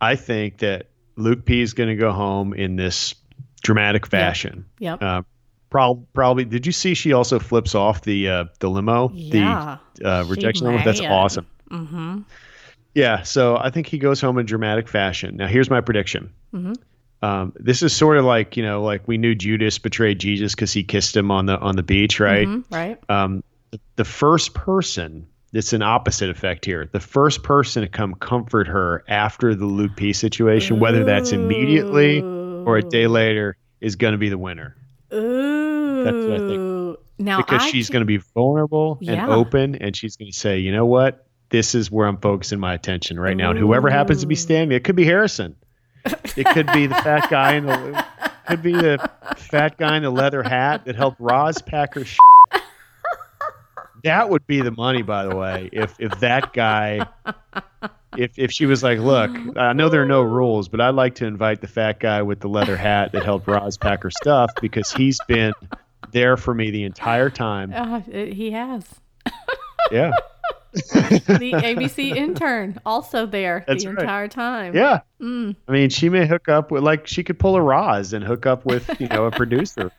[0.00, 3.14] I think that Luke P is going to go home in this
[3.62, 4.66] dramatic fashion.
[4.78, 5.00] Yep.
[5.00, 5.08] yep.
[5.08, 5.22] Uh,
[5.70, 6.44] Probably, probably.
[6.44, 10.66] Did you see she also flips off the uh, the limo, yeah, the uh, rejection
[10.66, 10.84] limo?
[10.84, 11.46] That's awesome.
[11.70, 12.20] Mm-hmm.
[12.94, 13.22] Yeah.
[13.22, 15.38] So I think he goes home in dramatic fashion.
[15.38, 16.30] Now here's my prediction.
[16.52, 16.74] Mm-hmm.
[17.22, 20.72] Um, this is sort of like you know, like we knew Judas betrayed Jesus because
[20.72, 22.46] he kissed him on the on the beach, right?
[22.46, 22.98] Mm-hmm, right.
[23.08, 23.44] Um,
[23.96, 26.88] the first person, it's an opposite effect here.
[26.90, 30.80] The first person to come comfort her after the Luke P situation, Ooh.
[30.80, 34.76] whether that's immediately or a day later, is going to be the winner.
[35.12, 36.04] Ooh.
[36.04, 36.98] That's what I think.
[37.18, 37.94] Now, because I she's can...
[37.94, 39.12] going to be vulnerable yeah.
[39.12, 42.58] and open, and she's going to say, you know what, this is where I'm focusing
[42.58, 43.50] my attention right now.
[43.50, 45.54] And whoever happens to be standing, it could be Harrison.
[46.36, 48.04] It could be the fat guy in the
[48.48, 52.04] could be the fat guy in the leather hat that helped Roz pack her.
[54.04, 55.70] That would be the money, by the way.
[55.72, 57.06] If if that guy,
[58.16, 61.14] if if she was like, look, I know there are no rules, but I'd like
[61.16, 64.50] to invite the fat guy with the leather hat that helped Roz pack her stuff
[64.60, 65.52] because he's been
[66.10, 67.72] there for me the entire time.
[67.72, 68.84] Uh, he has.
[69.90, 70.12] Yeah.
[70.72, 74.00] the ABC intern also there That's the right.
[74.00, 74.74] entire time.
[74.74, 75.00] Yeah.
[75.20, 75.54] Mm.
[75.68, 78.46] I mean, she may hook up with like she could pull a Roz and hook
[78.46, 79.90] up with you know a producer.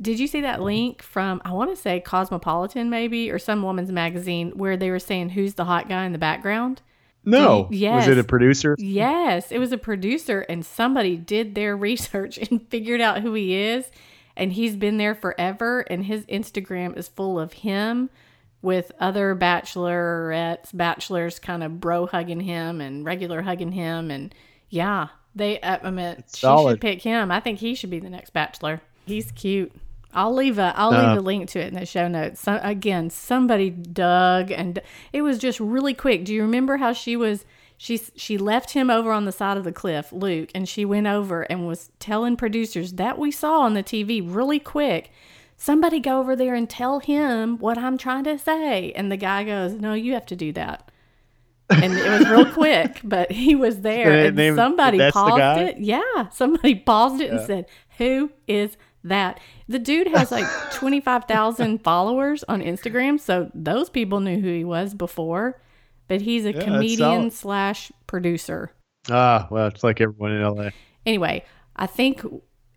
[0.00, 3.90] Did you see that link from I want to say Cosmopolitan maybe or some woman's
[3.90, 6.80] magazine where they were saying who's the hot guy in the background?
[7.24, 7.68] No.
[7.70, 8.06] You, yes.
[8.06, 8.76] Was it a producer?
[8.78, 13.54] Yes, it was a producer and somebody did their research and figured out who he
[13.54, 13.90] is
[14.36, 18.08] and he's been there forever and his Instagram is full of him
[18.62, 24.10] with other bachelorettes, bachelors kind of bro hugging him and regular hugging him.
[24.10, 24.34] And
[24.70, 26.74] yeah, they, I mean, it's she solid.
[26.74, 27.30] should pick him.
[27.30, 28.80] I think he should be the next bachelor.
[29.04, 29.72] He's cute.
[30.14, 32.40] I'll leave a I'll uh, leave a link to it in the show notes.
[32.40, 34.80] So, again, somebody dug and
[35.12, 36.24] it was just really quick.
[36.24, 37.44] Do you remember how she was
[37.78, 41.06] she she left him over on the side of the cliff, Luke, and she went
[41.06, 45.10] over and was telling producers that we saw on the TV really quick
[45.62, 48.90] somebody go over there and tell him what I'm trying to say.
[48.92, 50.90] And the guy goes, no, you have to do that.
[51.70, 54.26] And it was real quick, but he was there.
[54.26, 55.78] and name, somebody paused it.
[55.78, 56.28] Yeah.
[56.30, 57.38] Somebody paused it yeah.
[57.38, 57.66] and said,
[57.98, 59.38] who is that?
[59.68, 63.20] The dude has like 25,000 followers on Instagram.
[63.20, 65.62] So those people knew who he was before,
[66.08, 68.72] but he's a yeah, comedian slash producer.
[69.08, 70.70] Ah, well, it's like everyone in LA.
[71.06, 71.44] Anyway,
[71.76, 72.24] I think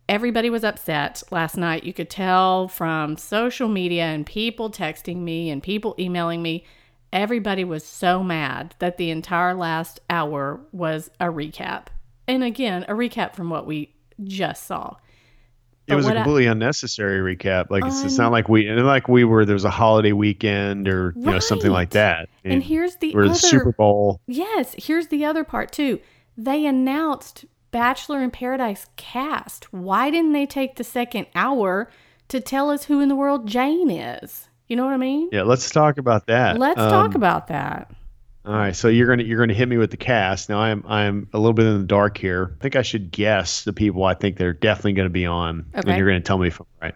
[0.07, 1.83] everybody was upset last night.
[1.83, 6.65] You could tell from social media and people texting me and people emailing me.
[7.13, 11.87] Everybody was so mad that the entire last hour was a recap.
[12.27, 14.95] And again, a recap from what we just saw.
[15.87, 17.69] But it was a completely I, unnecessary recap.
[17.69, 20.13] Like it's, it's not um, like we and like we were there was a holiday
[20.13, 22.27] weekend or you know something like that.
[22.43, 24.19] And, and here's the other, the Super Bowl.
[24.25, 25.99] Yes, here's the other part too.
[26.37, 29.65] They announced Bachelor in Paradise cast.
[29.73, 31.91] Why didn't they take the second hour
[32.29, 34.47] to tell us who in the world Jane is?
[34.69, 35.27] You know what I mean?
[35.33, 36.57] Yeah, let's talk about that.
[36.57, 37.91] Let's Um, talk about that.
[38.45, 40.47] All right, so you're gonna you're gonna hit me with the cast.
[40.47, 42.53] Now I'm I'm a little bit in the dark here.
[42.57, 45.65] I think I should guess the people I think they're definitely going to be on,
[45.75, 45.89] Okay.
[45.89, 46.95] and you're going to tell me if I'm right.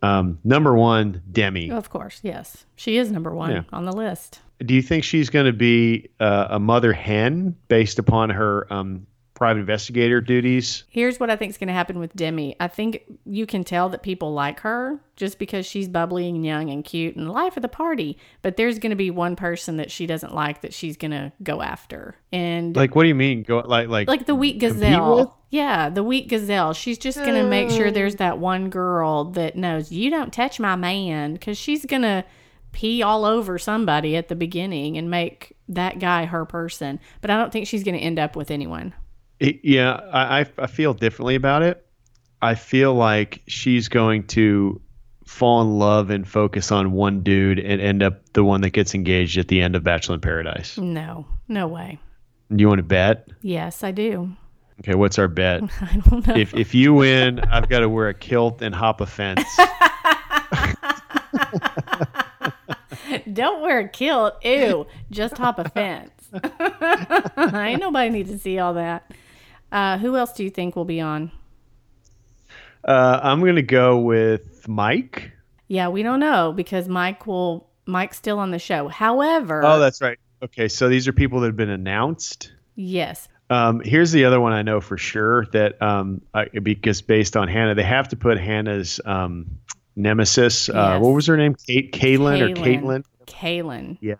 [0.00, 1.72] Um, number one, Demi.
[1.72, 2.66] Of course, yes.
[2.76, 3.62] She is number one Yeah.
[3.72, 4.38] on the list.
[4.64, 9.07] Do you think she's going to be uh, a mother hen based upon her um,
[9.38, 10.84] private investigator duties?
[10.88, 12.56] Here's what I think is going to happen with Demi.
[12.58, 16.68] I think you can tell that people like her just because she's bubbly and young
[16.70, 18.18] and cute and the life of the party.
[18.42, 21.32] But there's going to be one person that she doesn't like that she's going to
[21.42, 22.16] go after.
[22.32, 23.44] And Like, what do you mean?
[23.44, 25.38] Go like like like the weak gazelle.
[25.50, 26.74] Yeah, the weak gazelle.
[26.74, 30.60] She's just going to make sure there's that one girl that knows you don't touch
[30.60, 32.24] my man because she's going to
[32.72, 37.00] pee all over somebody at the beginning and make that guy her person.
[37.20, 38.92] But I don't think she's going to end up with anyone.
[39.40, 41.84] It- yeah, I, I I feel differently about it.
[42.42, 44.80] I feel like she's going to
[45.24, 48.94] fall in love and focus on one dude and end up the one that gets
[48.94, 50.78] engaged at the end of Bachelor in Paradise.
[50.78, 51.98] No, no way.
[52.50, 53.28] Do you want to bet?
[53.42, 54.30] Yes, I do.
[54.80, 55.62] Okay, what's our bet?
[55.80, 56.34] I don't know.
[56.36, 59.42] if if you win, I've got to wear a kilt and hop a fence.
[63.32, 64.34] Don't wear a kilt.
[64.44, 64.86] Ew.
[65.10, 66.10] Just hop a fence.
[67.54, 69.10] Ain't nobody need to see all that.
[69.70, 71.30] Uh, who else do you think will be on?
[72.84, 75.32] Uh, I'm gonna go with Mike.
[75.66, 77.66] Yeah, we don't know because Mike will.
[77.86, 78.88] Mike's still on the show.
[78.88, 80.18] However, Oh, that's right.
[80.42, 82.52] Okay, so these are people that have been announced.
[82.76, 87.34] yes, Um, here's the other one I know for sure that um, I, because based
[87.34, 89.46] on Hannah, they have to put Hannah's um,
[89.96, 90.68] nemesis.
[90.68, 91.54] Uh, what was her name?
[91.66, 92.82] Kate, Kaylin or Kaylin.
[92.82, 93.04] Kaitlyn?
[93.26, 93.98] Kaylin.
[94.02, 94.18] Yes,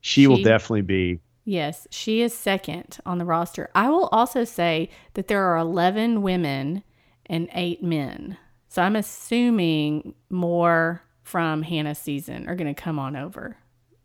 [0.00, 1.20] she, will definitely be.
[1.44, 3.68] Yes, she is second on the roster.
[3.74, 6.84] I will also say that there are 11 women
[7.26, 8.36] and eight men.
[8.68, 13.56] So I'm assuming more from Hannah's season are going to come on over.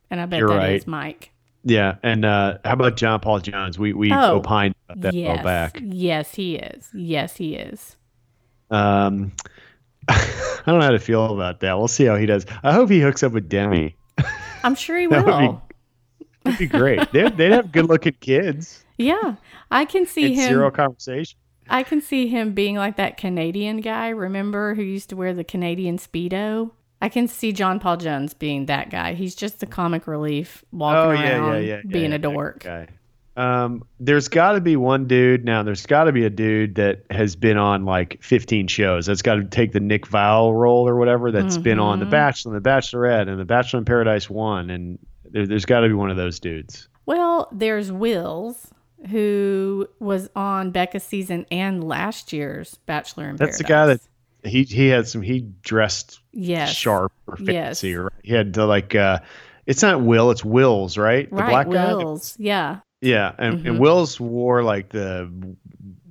[0.10, 0.88] And I bet that You're is right.
[0.88, 1.32] Mike.
[1.64, 3.78] Yeah, and uh, how about John Paul Jones?
[3.78, 5.44] We we Oh, opined about that yes.
[5.44, 5.80] back.
[5.84, 6.90] Yes, he is.
[6.94, 7.98] Yes, he is.
[8.70, 9.34] Um,
[10.08, 11.78] I don't know how to feel about that.
[11.78, 12.46] We'll see how he does.
[12.64, 13.98] I hope he hooks up with Demi.
[14.64, 15.62] I'm sure he That will.
[16.52, 17.12] That'd be great.
[17.12, 18.84] they'd, they'd have good looking kids.
[18.98, 19.36] Yeah,
[19.72, 20.48] I can see him.
[20.50, 21.38] zero conversation.
[21.70, 24.10] I can see him being like that Canadian guy.
[24.10, 26.72] Remember who used to wear the Canadian speedo?
[27.02, 29.14] I can see John Paul Jones being that guy.
[29.14, 32.66] He's just the comic relief walking Oh yeah, around yeah, yeah, being a dork.
[32.66, 32.88] Okay.
[33.36, 35.62] Um, there's got to be one dude now.
[35.62, 39.06] There's got to be a dude that has been on like 15 shows.
[39.06, 41.32] That's got to take the Nick Viall role or whatever.
[41.32, 42.10] That's been on The Mhm.
[42.12, 44.98] Bachelor, and The Bachelorette, and The Bachelor in Paradise One, and
[45.32, 46.88] there, there's got to be one of those dudes.
[47.06, 48.68] Well, there's Wills
[49.10, 54.02] who was on Becca's season and last year's Bachelor in That's the guy that
[54.44, 55.22] he he had some.
[55.22, 57.82] He dressed yes, sharp or Yes.
[57.82, 57.96] fancy.
[57.96, 58.12] Right?
[58.24, 58.96] He had to like.
[58.96, 59.20] uh
[59.66, 60.32] It's not Will.
[60.32, 61.30] It's Wills, right?
[61.30, 61.50] The right?
[61.50, 61.94] black guy.
[61.94, 63.68] Wills, yeah, Yeah, and, Mhm.
[63.68, 65.30] and Wills wore like the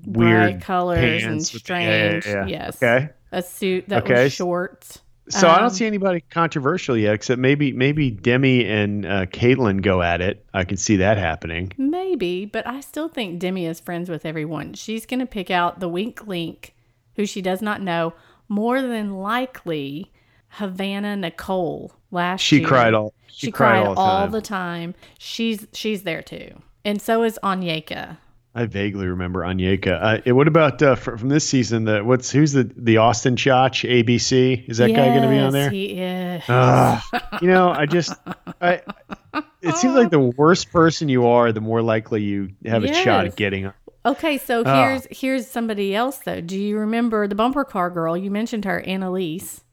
[0.06, 2.26] bright weird colors and the- yeah, yeah, strange.
[2.26, 2.46] yeah.
[2.46, 3.08] Yes, Okay.
[3.32, 4.24] a suit that Okay.
[4.24, 4.98] was short.
[5.28, 9.82] So I Um, don't see anybody controversial yet, except maybe maybe Demi and uh, Kaitlyn
[9.82, 10.46] go at it.
[10.54, 11.72] I can see that happening.
[11.76, 14.74] Maybe, but I still think Demi is friends with everyone.
[14.74, 16.74] She's going to pick out the wink link,
[17.16, 18.14] who she does not know,
[18.48, 20.12] more than likely
[20.50, 22.68] Havana Nicole last She year.
[22.68, 23.12] cried all.
[23.26, 24.94] She, cried, all, the the, time.
[25.18, 28.16] She's she's there too, and so is Onyeka.
[28.56, 30.02] I vaguely remember Onyeka.
[30.02, 31.84] Uh, eh, what about uh, fr- from this season?
[31.84, 34.66] The what's who's the the Austin Chotch ABC?
[34.66, 35.68] Is that guy going to be on there?
[35.68, 36.42] He is.
[37.42, 38.14] You know, I just,
[38.62, 38.80] I.
[39.60, 43.26] It seems like the worse person you are, the more likely you have a shot
[43.26, 43.70] at getting.
[44.06, 46.40] Okay, so here's here's somebody else though.
[46.40, 48.16] Do you remember the bumper car girl?
[48.16, 49.64] You mentioned her, Annaliese.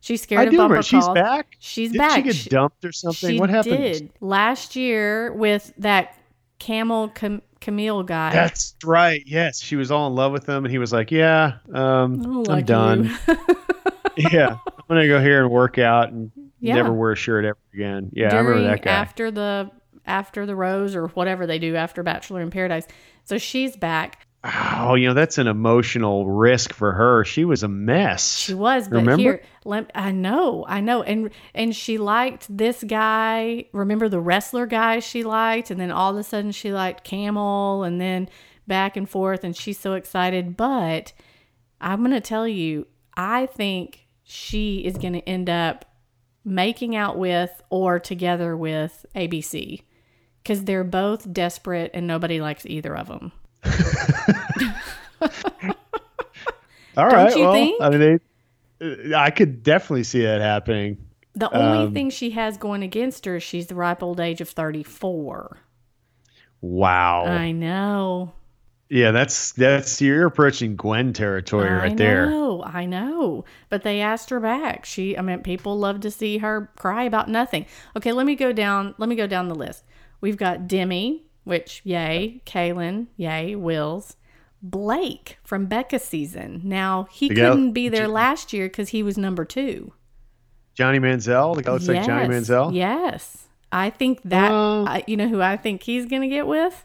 [0.00, 0.82] She's scared I of do bumper.
[0.82, 1.14] She's calls.
[1.14, 1.56] back.
[1.58, 2.16] She's Did back.
[2.16, 3.34] she get dumped or something?
[3.34, 3.76] She what happened?
[3.76, 6.16] did last year with that
[6.58, 8.32] Camel Cam- Kamil guy.
[8.32, 9.22] That's right.
[9.26, 12.64] Yes, she was all in love with him, and he was like, "Yeah, um, I'm
[12.64, 13.16] done.
[14.16, 16.30] yeah, I'm gonna go here and work out and
[16.60, 16.74] Yeah.
[16.74, 18.90] never wear a shirt ever again." Yeah, I remember that guy.
[18.90, 19.70] after the
[20.04, 22.86] after the rose or whatever they do after Bachelor in Paradise.
[23.24, 24.26] So she's back.
[24.44, 27.24] Oh, you know that's an emotional risk for her.
[27.24, 28.36] She was a mess.
[28.36, 29.22] She was, but Remember?
[29.22, 33.66] here, let, I know, I know, and and she liked this guy.
[33.72, 37.84] Remember the wrestler guy she liked, and then all of a sudden she liked Camel,
[37.84, 38.28] and then
[38.66, 40.56] back and forth, and she's so excited.
[40.56, 41.12] But
[41.80, 42.86] I'm gonna tell you,
[43.16, 45.84] I think she is gonna end up
[46.44, 49.82] making out with or together with ABC
[50.42, 53.30] because they're both desperate, and nobody likes either of them.
[56.96, 57.36] All Don't right.
[57.36, 57.80] you well, think?
[57.82, 58.20] I mean,
[58.80, 60.98] they, I could definitely see that happening.
[61.34, 64.40] The only Um, thing she has going against her is she's the ripe old age
[64.42, 65.56] of 34.
[66.60, 67.24] Wow.
[67.24, 68.34] I know.
[68.90, 72.26] yeah, that's that's you're approaching Gwen territory I right there.
[72.26, 72.62] I know.
[72.62, 73.44] I know.
[73.70, 74.84] But they asked her back.
[74.84, 77.64] She I mean people love to see her cry about nothing.
[77.96, 79.84] Okay, let me go down let me go down the list.
[80.20, 84.16] We've got Demi, which yay, Kaylin, yay, Wills.
[84.64, 86.60] Blake from Becca season.
[86.64, 89.92] Now he The couldn't be there last year because he was number two.
[90.74, 92.74] Johnny Manziel, the guy looks like Johnny Yes, Manziel.
[92.74, 93.48] Yes.
[93.72, 96.84] I think that Uh, I, you know who I think he's gonna get with?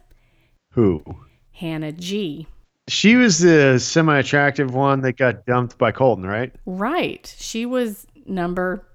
[0.71, 1.03] Who?
[1.51, 2.47] Hannah G.
[2.87, 6.53] She was the semi-attractive one that got dumped by Colton, right?
[6.65, 7.33] Right.
[7.37, 8.87] She was number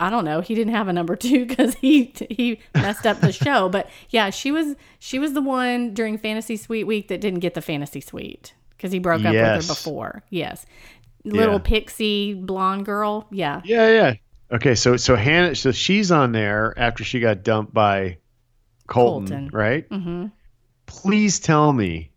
[0.00, 0.40] I don't know.
[0.40, 4.30] He didn't have a number 2 cuz he he messed up the show, but yeah,
[4.30, 8.00] she was she was the one during Fantasy Suite week that didn't get the Fantasy
[8.00, 9.58] Suite cuz he broke up Yes.
[9.58, 10.22] with her before.
[10.30, 10.64] Yes.
[11.24, 11.58] Little Yeah.
[11.58, 13.26] pixie blonde girl.
[13.30, 13.60] Yeah.
[13.64, 14.14] Yeah, yeah.
[14.52, 18.16] Okay, so so Hannah, so she's on there after she got dumped by
[18.88, 19.50] Colton, Colton.
[19.52, 19.88] right?
[19.90, 20.32] Mhm.
[20.86, 22.09] Please tell me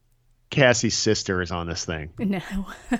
[0.54, 2.12] Cassie's sister is on this thing.
[2.20, 2.40] No.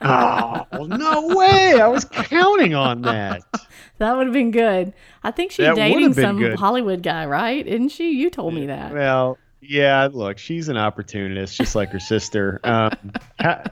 [0.00, 1.80] Oh, no way!
[1.80, 3.42] I was counting on that.
[3.98, 4.92] that would have been good.
[5.24, 6.58] I think she's dating some good.
[6.58, 7.66] Hollywood guy, right?
[7.66, 8.12] Isn't she?
[8.12, 8.92] You told me that.
[8.92, 10.08] Well, yeah.
[10.12, 12.60] Look, she's an opportunist, just like her sister.
[12.62, 13.64] Um, ha-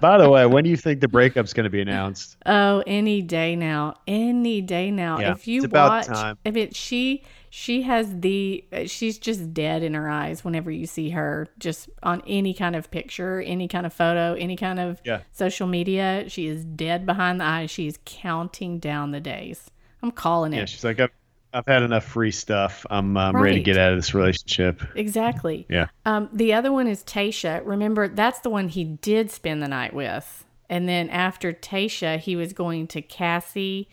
[0.00, 2.36] by the way, when do you think the breakup's going to be announced?
[2.46, 3.94] Oh, any day now.
[4.06, 5.20] Any day now.
[5.20, 7.22] Yeah, if you it's watch if it she
[7.58, 11.88] she has the uh, she's just dead in her eyes whenever you see her just
[12.02, 15.20] on any kind of picture, any kind of photo, any kind of Yeah.
[15.32, 17.70] social media, she is dead behind the eyes.
[17.70, 19.70] She is counting down the days.
[20.02, 20.58] I'm calling it.
[20.58, 21.10] Yeah, she's like, I've,
[21.54, 22.84] I've had enough free stuff.
[22.90, 24.82] I'm, I'm ready to get out of this relationship.
[24.94, 25.64] Exactly.
[25.70, 25.86] Yeah.
[26.04, 27.62] Um, the other one is Tayshia.
[27.64, 30.44] Remember, that's the one he did spend the night with.
[30.68, 33.88] And then after Tayshia, he was going to Cassie.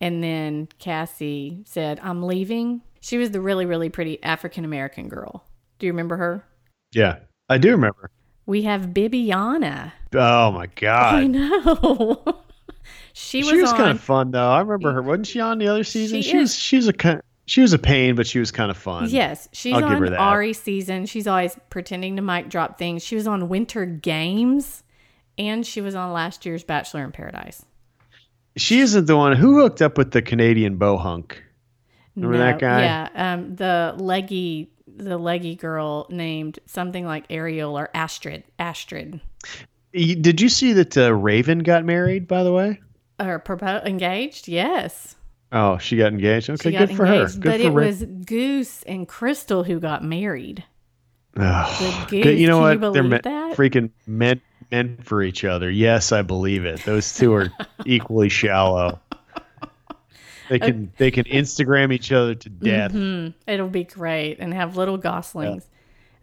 [0.00, 2.82] And then Cassie said, I'm leaving.
[3.00, 5.44] She was the really, really pretty African American girl.
[5.78, 6.44] Do you remember her?
[6.92, 7.18] Yeah,
[7.48, 8.10] I do remember.
[8.46, 9.92] We have Bibiana.
[10.14, 11.14] Oh my God.
[11.14, 12.22] I know.
[13.14, 13.76] she was, she was on.
[13.78, 14.50] kind of fun though.
[14.50, 15.02] I remember her.
[15.02, 16.20] Wasn't she on the other season?
[16.22, 16.50] She She, was.
[16.50, 16.58] is.
[16.58, 19.08] She was a ki- she was a pain, but she was kind of fun.
[19.10, 20.14] Yes, she's I'll on.
[20.14, 21.06] Arie season.
[21.06, 23.02] She's always pretending to mic drop things.
[23.02, 24.82] She was on Winter Games,
[25.36, 27.64] and she was on last year's Bachelor in Paradise.
[28.56, 31.32] She isn't the one who hooked up with the Canadian bohunk.
[32.16, 32.82] Remember that guy?
[32.82, 38.44] Yeah, um, the leggy, the leggy girl named something like Ariel or Astrid.
[38.60, 39.20] Astrid
[39.92, 42.28] Did you see that uh, Raven got married?
[42.28, 42.80] By the way.
[43.18, 44.46] or propo- engaged.
[44.48, 45.16] Yes,
[45.52, 46.50] Oh, she got engaged.
[46.50, 47.26] Okay, got good for her.
[47.28, 50.64] Good but for it Ra- was Goose and Crystal who got married.
[51.36, 52.38] Oh, the good.
[52.38, 52.58] You know.
[52.60, 52.86] Can what?
[52.86, 53.56] you They're me- that?
[53.56, 54.40] freaking meant
[54.74, 55.70] meant for each other.
[55.70, 56.84] Yes, I believe it.
[56.84, 57.52] Those two are
[57.84, 59.00] equally shallow.
[60.48, 62.92] They can they can Instagram each other to death.
[62.92, 65.66] Hmm, it'll be great and have little goslings.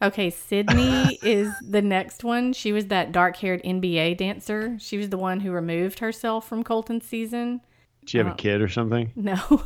[0.01, 2.53] Okay, Sydney is the next one.
[2.53, 4.77] She was that dark haired NBA dancer.
[4.79, 7.61] She was the one who removed herself from Colton's season.
[8.01, 9.11] Did you have a kid or something?
[9.15, 9.63] No.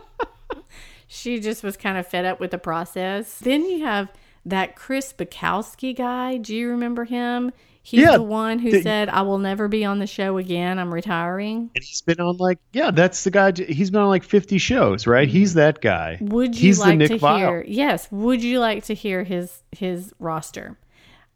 [1.06, 3.38] she just was kind of fed up with the process.
[3.38, 4.10] Then you have
[4.44, 6.38] that Chris Bukowski guy.
[6.38, 7.52] Do you remember him?
[7.84, 10.78] He's Yeah, the one who the- said, I will never be on the show again.
[10.78, 11.70] I'm retiring.
[11.74, 13.52] And he's been on like yeah, that's the guy.
[13.52, 15.26] He's been on like fifty shows, right?
[15.28, 16.18] He's that guy.
[16.20, 17.38] Would you He's the like Nick to Viall.
[17.38, 17.64] hear?
[17.66, 18.06] Yes.
[18.12, 20.78] Would you like to hear his his roster?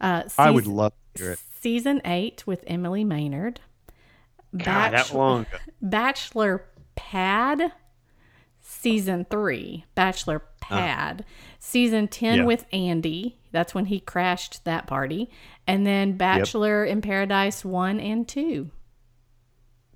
[0.01, 1.39] Uh, I would season- love to hear it.
[1.61, 3.61] Season eight with Emily Maynard.
[4.57, 5.59] God, that Bachelor- long ago.
[5.83, 7.73] Bachelor Pad,
[8.61, 9.85] season three.
[9.95, 11.25] Bachelor Pad,
[11.67, 12.37] season 10 Uh.
[12.37, 12.45] Yeah.
[12.45, 13.35] with Andi.
[13.53, 15.31] That's when he crashed that party.
[15.67, 18.71] And then Bachelor in Paradise 1 and 2.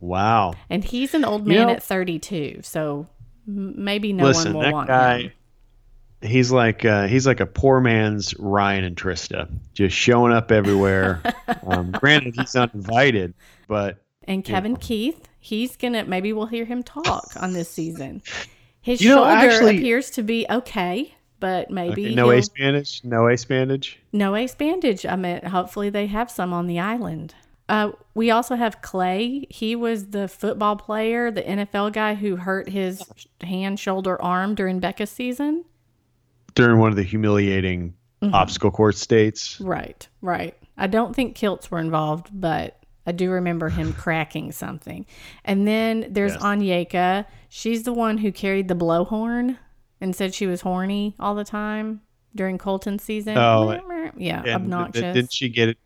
[0.00, 0.54] Wow.
[0.68, 2.60] And he's an old You man know- at 32.
[2.62, 3.06] So
[3.46, 5.18] maybe no Listen, one will that want guy.
[5.22, 5.32] him.
[6.22, 11.22] He's like uh, he's like a poor man's Ryan and Trista, just showing up everywhere.
[11.66, 13.32] um, granted, he's uninvited,
[13.68, 18.20] but And Kevin Keith, he's going to, maybe we'll hear him talk on this season.
[18.82, 23.00] His You know, shoulder actually- appears to be okay, but maybe okay, no ace bandage,
[23.02, 23.98] no ace bandage.
[24.12, 25.04] No ace bandage.
[25.06, 27.34] I mean, hopefully they have some on the island.
[27.68, 29.46] Uh, we also have Clay.
[29.48, 33.02] He was the football player, the NFL guy who hurt his
[33.42, 35.64] hand, shoulder, arm during Becca's season.
[36.54, 38.34] during one of the humiliating Mm-hmm.
[38.34, 39.58] obstacle course states.
[39.62, 40.54] Right, right.
[40.76, 42.76] I don't think kilts were involved, but
[43.06, 45.06] I do remember him cracking something.
[45.42, 46.42] And then there's Yes.
[46.42, 47.24] Onyeka.
[47.48, 49.56] She's the one who carried the blowhorn
[50.00, 52.00] and said she was horny all the time
[52.34, 53.36] during Colton's season.
[53.36, 53.72] Oh,
[54.16, 55.00] yeah, And th- obnoxious.
[55.14, 55.76] Didn't she get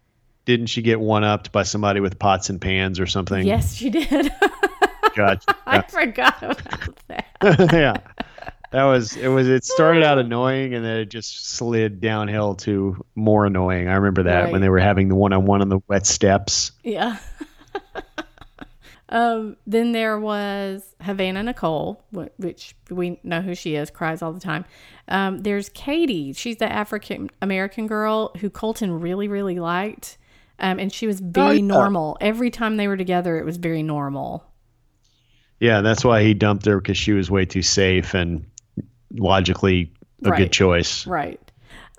[0.44, 3.46] didn't she get one upped by somebody with pots and pans or something?
[3.46, 4.30] yes, she did.
[5.16, 5.56] Gotcha.
[5.66, 7.26] I forgot about that.
[7.72, 7.96] yeah.
[8.72, 13.04] That was it was it started out annoying and then it just slid downhill to
[13.14, 13.86] more annoying.
[13.88, 14.52] I remember that Right.
[14.52, 16.72] when they were having the one on one on the wet steps.
[16.82, 17.18] Yeah.
[19.14, 22.02] Um, then there was Havana Nicole,
[22.36, 24.64] which we know who she is, cries all the time.
[25.06, 26.32] Um, there's Katie.
[26.32, 30.18] She's the African American girl who Colton really, really liked.
[30.58, 31.62] Um, and she was very yeah.
[31.62, 32.18] normal.
[32.20, 34.44] Every time they were together, it was very normal.
[35.60, 38.44] Yeah, that's why he dumped her because she was way too safe and
[39.12, 39.92] logically
[40.24, 40.38] a Right.
[40.38, 41.06] good choice.
[41.06, 41.40] Right.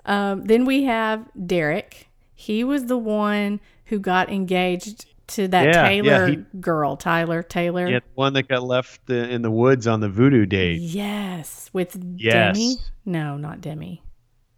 [0.04, 2.08] Um, then we have Derek.
[2.34, 7.42] He was the one who got engaged to that Yeah, yeah, Taylor he- girl, Tyler
[7.42, 7.86] Taylor.
[7.88, 10.80] Yeah, the one that got left in the woods on the voodoo date.
[10.80, 12.56] Yes, with Yes.
[12.56, 12.76] Demi.
[13.04, 14.02] No, not Demi.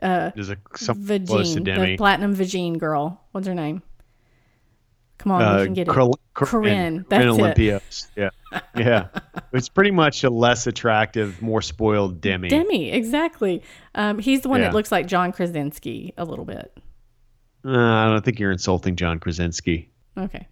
[0.02, 3.20] Uh, There's a some close to Vagine, the platinum Vagine girl.
[3.32, 3.82] What's her name?
[5.18, 5.90] Come on, we Uh, can get it.
[5.90, 7.28] Cor- Corinne, Corinne that's it.
[7.28, 8.06] Olympios.
[8.16, 8.30] Yeah,
[8.76, 9.06] yeah.
[9.52, 12.48] It's pretty much a less attractive, more spoiled Demi.
[12.50, 13.62] Demi, exactly.
[13.94, 14.66] Um, he's the one Yeah.
[14.68, 16.70] that looks like John Krasinski a little bit.
[17.64, 19.90] Uh, I don't think you're insulting John Krasinski.
[20.18, 20.46] Okay.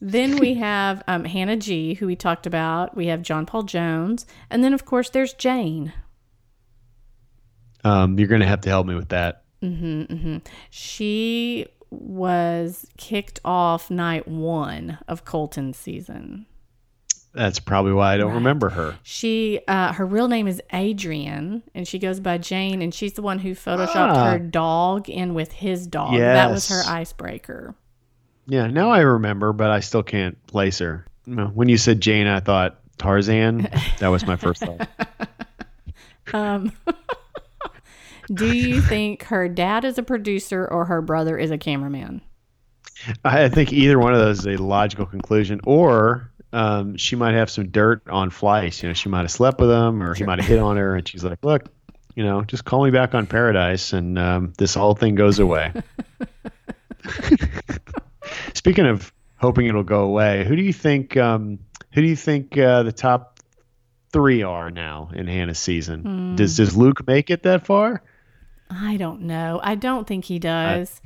[0.00, 2.96] then we have um, Hannah G, who we talked about.
[2.96, 5.92] We have John Paul Jones, and then of course there's Jane.
[7.84, 9.44] Um, you're going to have to help me with that.
[9.62, 10.38] Mm-hmm.
[10.70, 16.46] She was kicked off night one of Colton's season.
[17.32, 18.96] That's probably why I don't remember her.
[19.02, 23.22] She, uh, her real name is Adrian, and she goes by Jane, and she's the
[23.22, 24.30] one who photoshopped Ah.
[24.32, 26.16] her dog in with his dog.
[26.18, 27.74] That was her icebreaker.
[28.46, 31.06] Yeah, now I remember, but I still can't place her.
[31.24, 33.68] When you said Jane, I thought Tarzan.
[33.98, 34.88] That was my first thought.
[36.34, 36.72] Um,
[38.34, 42.20] do you think her dad is a producer or her brother is a cameraman?
[43.24, 47.50] I think either one of those is a logical conclusion, or um, she might have
[47.50, 48.82] some dirt on Fleiss.
[48.82, 50.96] You know, she might have slept with him, or he might have hit on her,
[50.96, 51.68] and she's like, "Look,
[52.16, 55.72] you know, just call me back on Paradise, and um, this whole thing goes away."
[58.56, 61.14] Speaking of hoping it'll go away, who do you think?
[61.16, 61.58] Um,
[61.92, 63.40] who do you think uh, the top
[64.12, 66.36] three are now in Hannah's season?
[66.36, 68.02] Does Does Luke make it that far?
[68.70, 69.60] I don't know.
[69.62, 71.02] I don't think he does.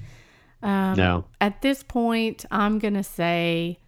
[0.63, 1.25] um, No.
[1.41, 3.81] At this point, I'm going to say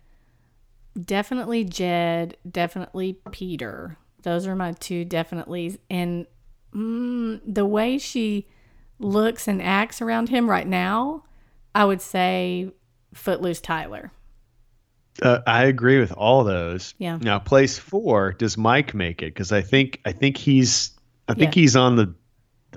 [1.00, 3.96] definitely Jed, definitely Peter.
[4.24, 5.78] Those are my two definitely's.
[5.88, 6.26] And
[6.74, 8.48] mm, the way she
[8.98, 11.22] looks and acts around him right now,
[11.74, 12.72] I would say
[13.14, 14.10] Footloose Tyler.
[15.20, 16.94] Uh, I agree with all those.
[16.98, 17.18] Yeah.
[17.20, 19.26] Now, place four, does Mike make it?
[19.26, 20.90] Because I think I think he's
[21.28, 21.60] I think Yeah.
[21.62, 22.14] he's on the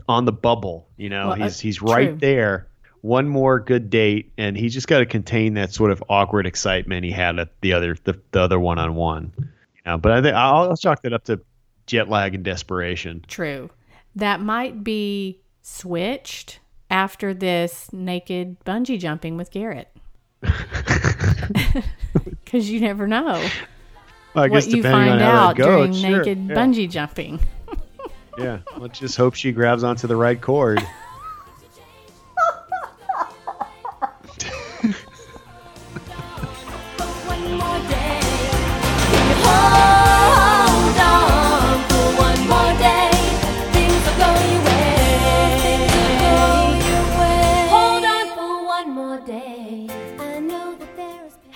[0.09, 0.89] on the bubble.
[0.97, 2.17] You know, Well, uh, he's he's right true.
[2.19, 2.67] there.
[3.01, 7.05] One more good date, and he's just got to contain that sort of awkward excitement
[7.05, 9.31] he had at the other the, the other one on one.
[9.37, 9.45] You
[9.85, 11.39] know, but I think I'll, I'll chalk that up to
[11.85, 13.23] jet lag and desperation.
[13.27, 13.69] True.
[14.15, 16.59] That might be switched
[16.89, 19.94] after this naked bungee jumping with Garrett.
[22.43, 23.43] Because you never know
[24.33, 27.39] Well, what you find out goes, during sure, naked yeah, bungee jumping.
[28.37, 30.81] Yeah, let's just hope she grabs onto the right cord.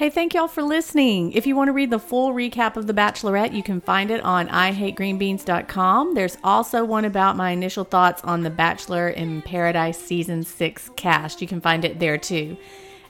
[0.10, 1.34] Thank y'all for listening.
[1.34, 4.22] If you want to read the full recap of The Bachelorette, you can find it
[4.22, 6.16] on IHateGreenBeans.com.
[6.16, 11.42] There's also one about my initial thoughts on The Bachelor in Paradise Season 6 cast.
[11.42, 12.58] You can find it there too.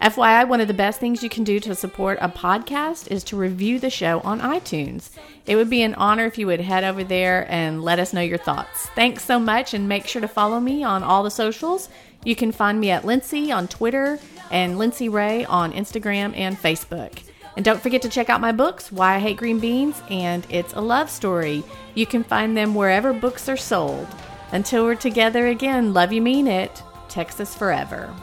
[0.02, 3.38] FYI, one of the best things you can do to support a podcast is to
[3.38, 5.10] review the show on iTunes.
[5.46, 8.22] It would be an honor if you would head over there and let us know
[8.22, 8.88] your thoughts.
[8.96, 11.90] Thanks so much, and make sure to follow me on all the socials.
[12.24, 14.20] You can find me at Lindsay on Twitter
[14.52, 17.22] and Lindsay Ray on Instagram and Facebook.
[17.56, 20.74] And don't forget to check out my books, Why I Hate Green Beans and It's
[20.74, 21.64] a Love Story.
[21.96, 24.08] You can find them wherever books are sold.
[24.52, 26.82] Until we're together again, love you, mean it.
[27.10, 28.14] Texas forever.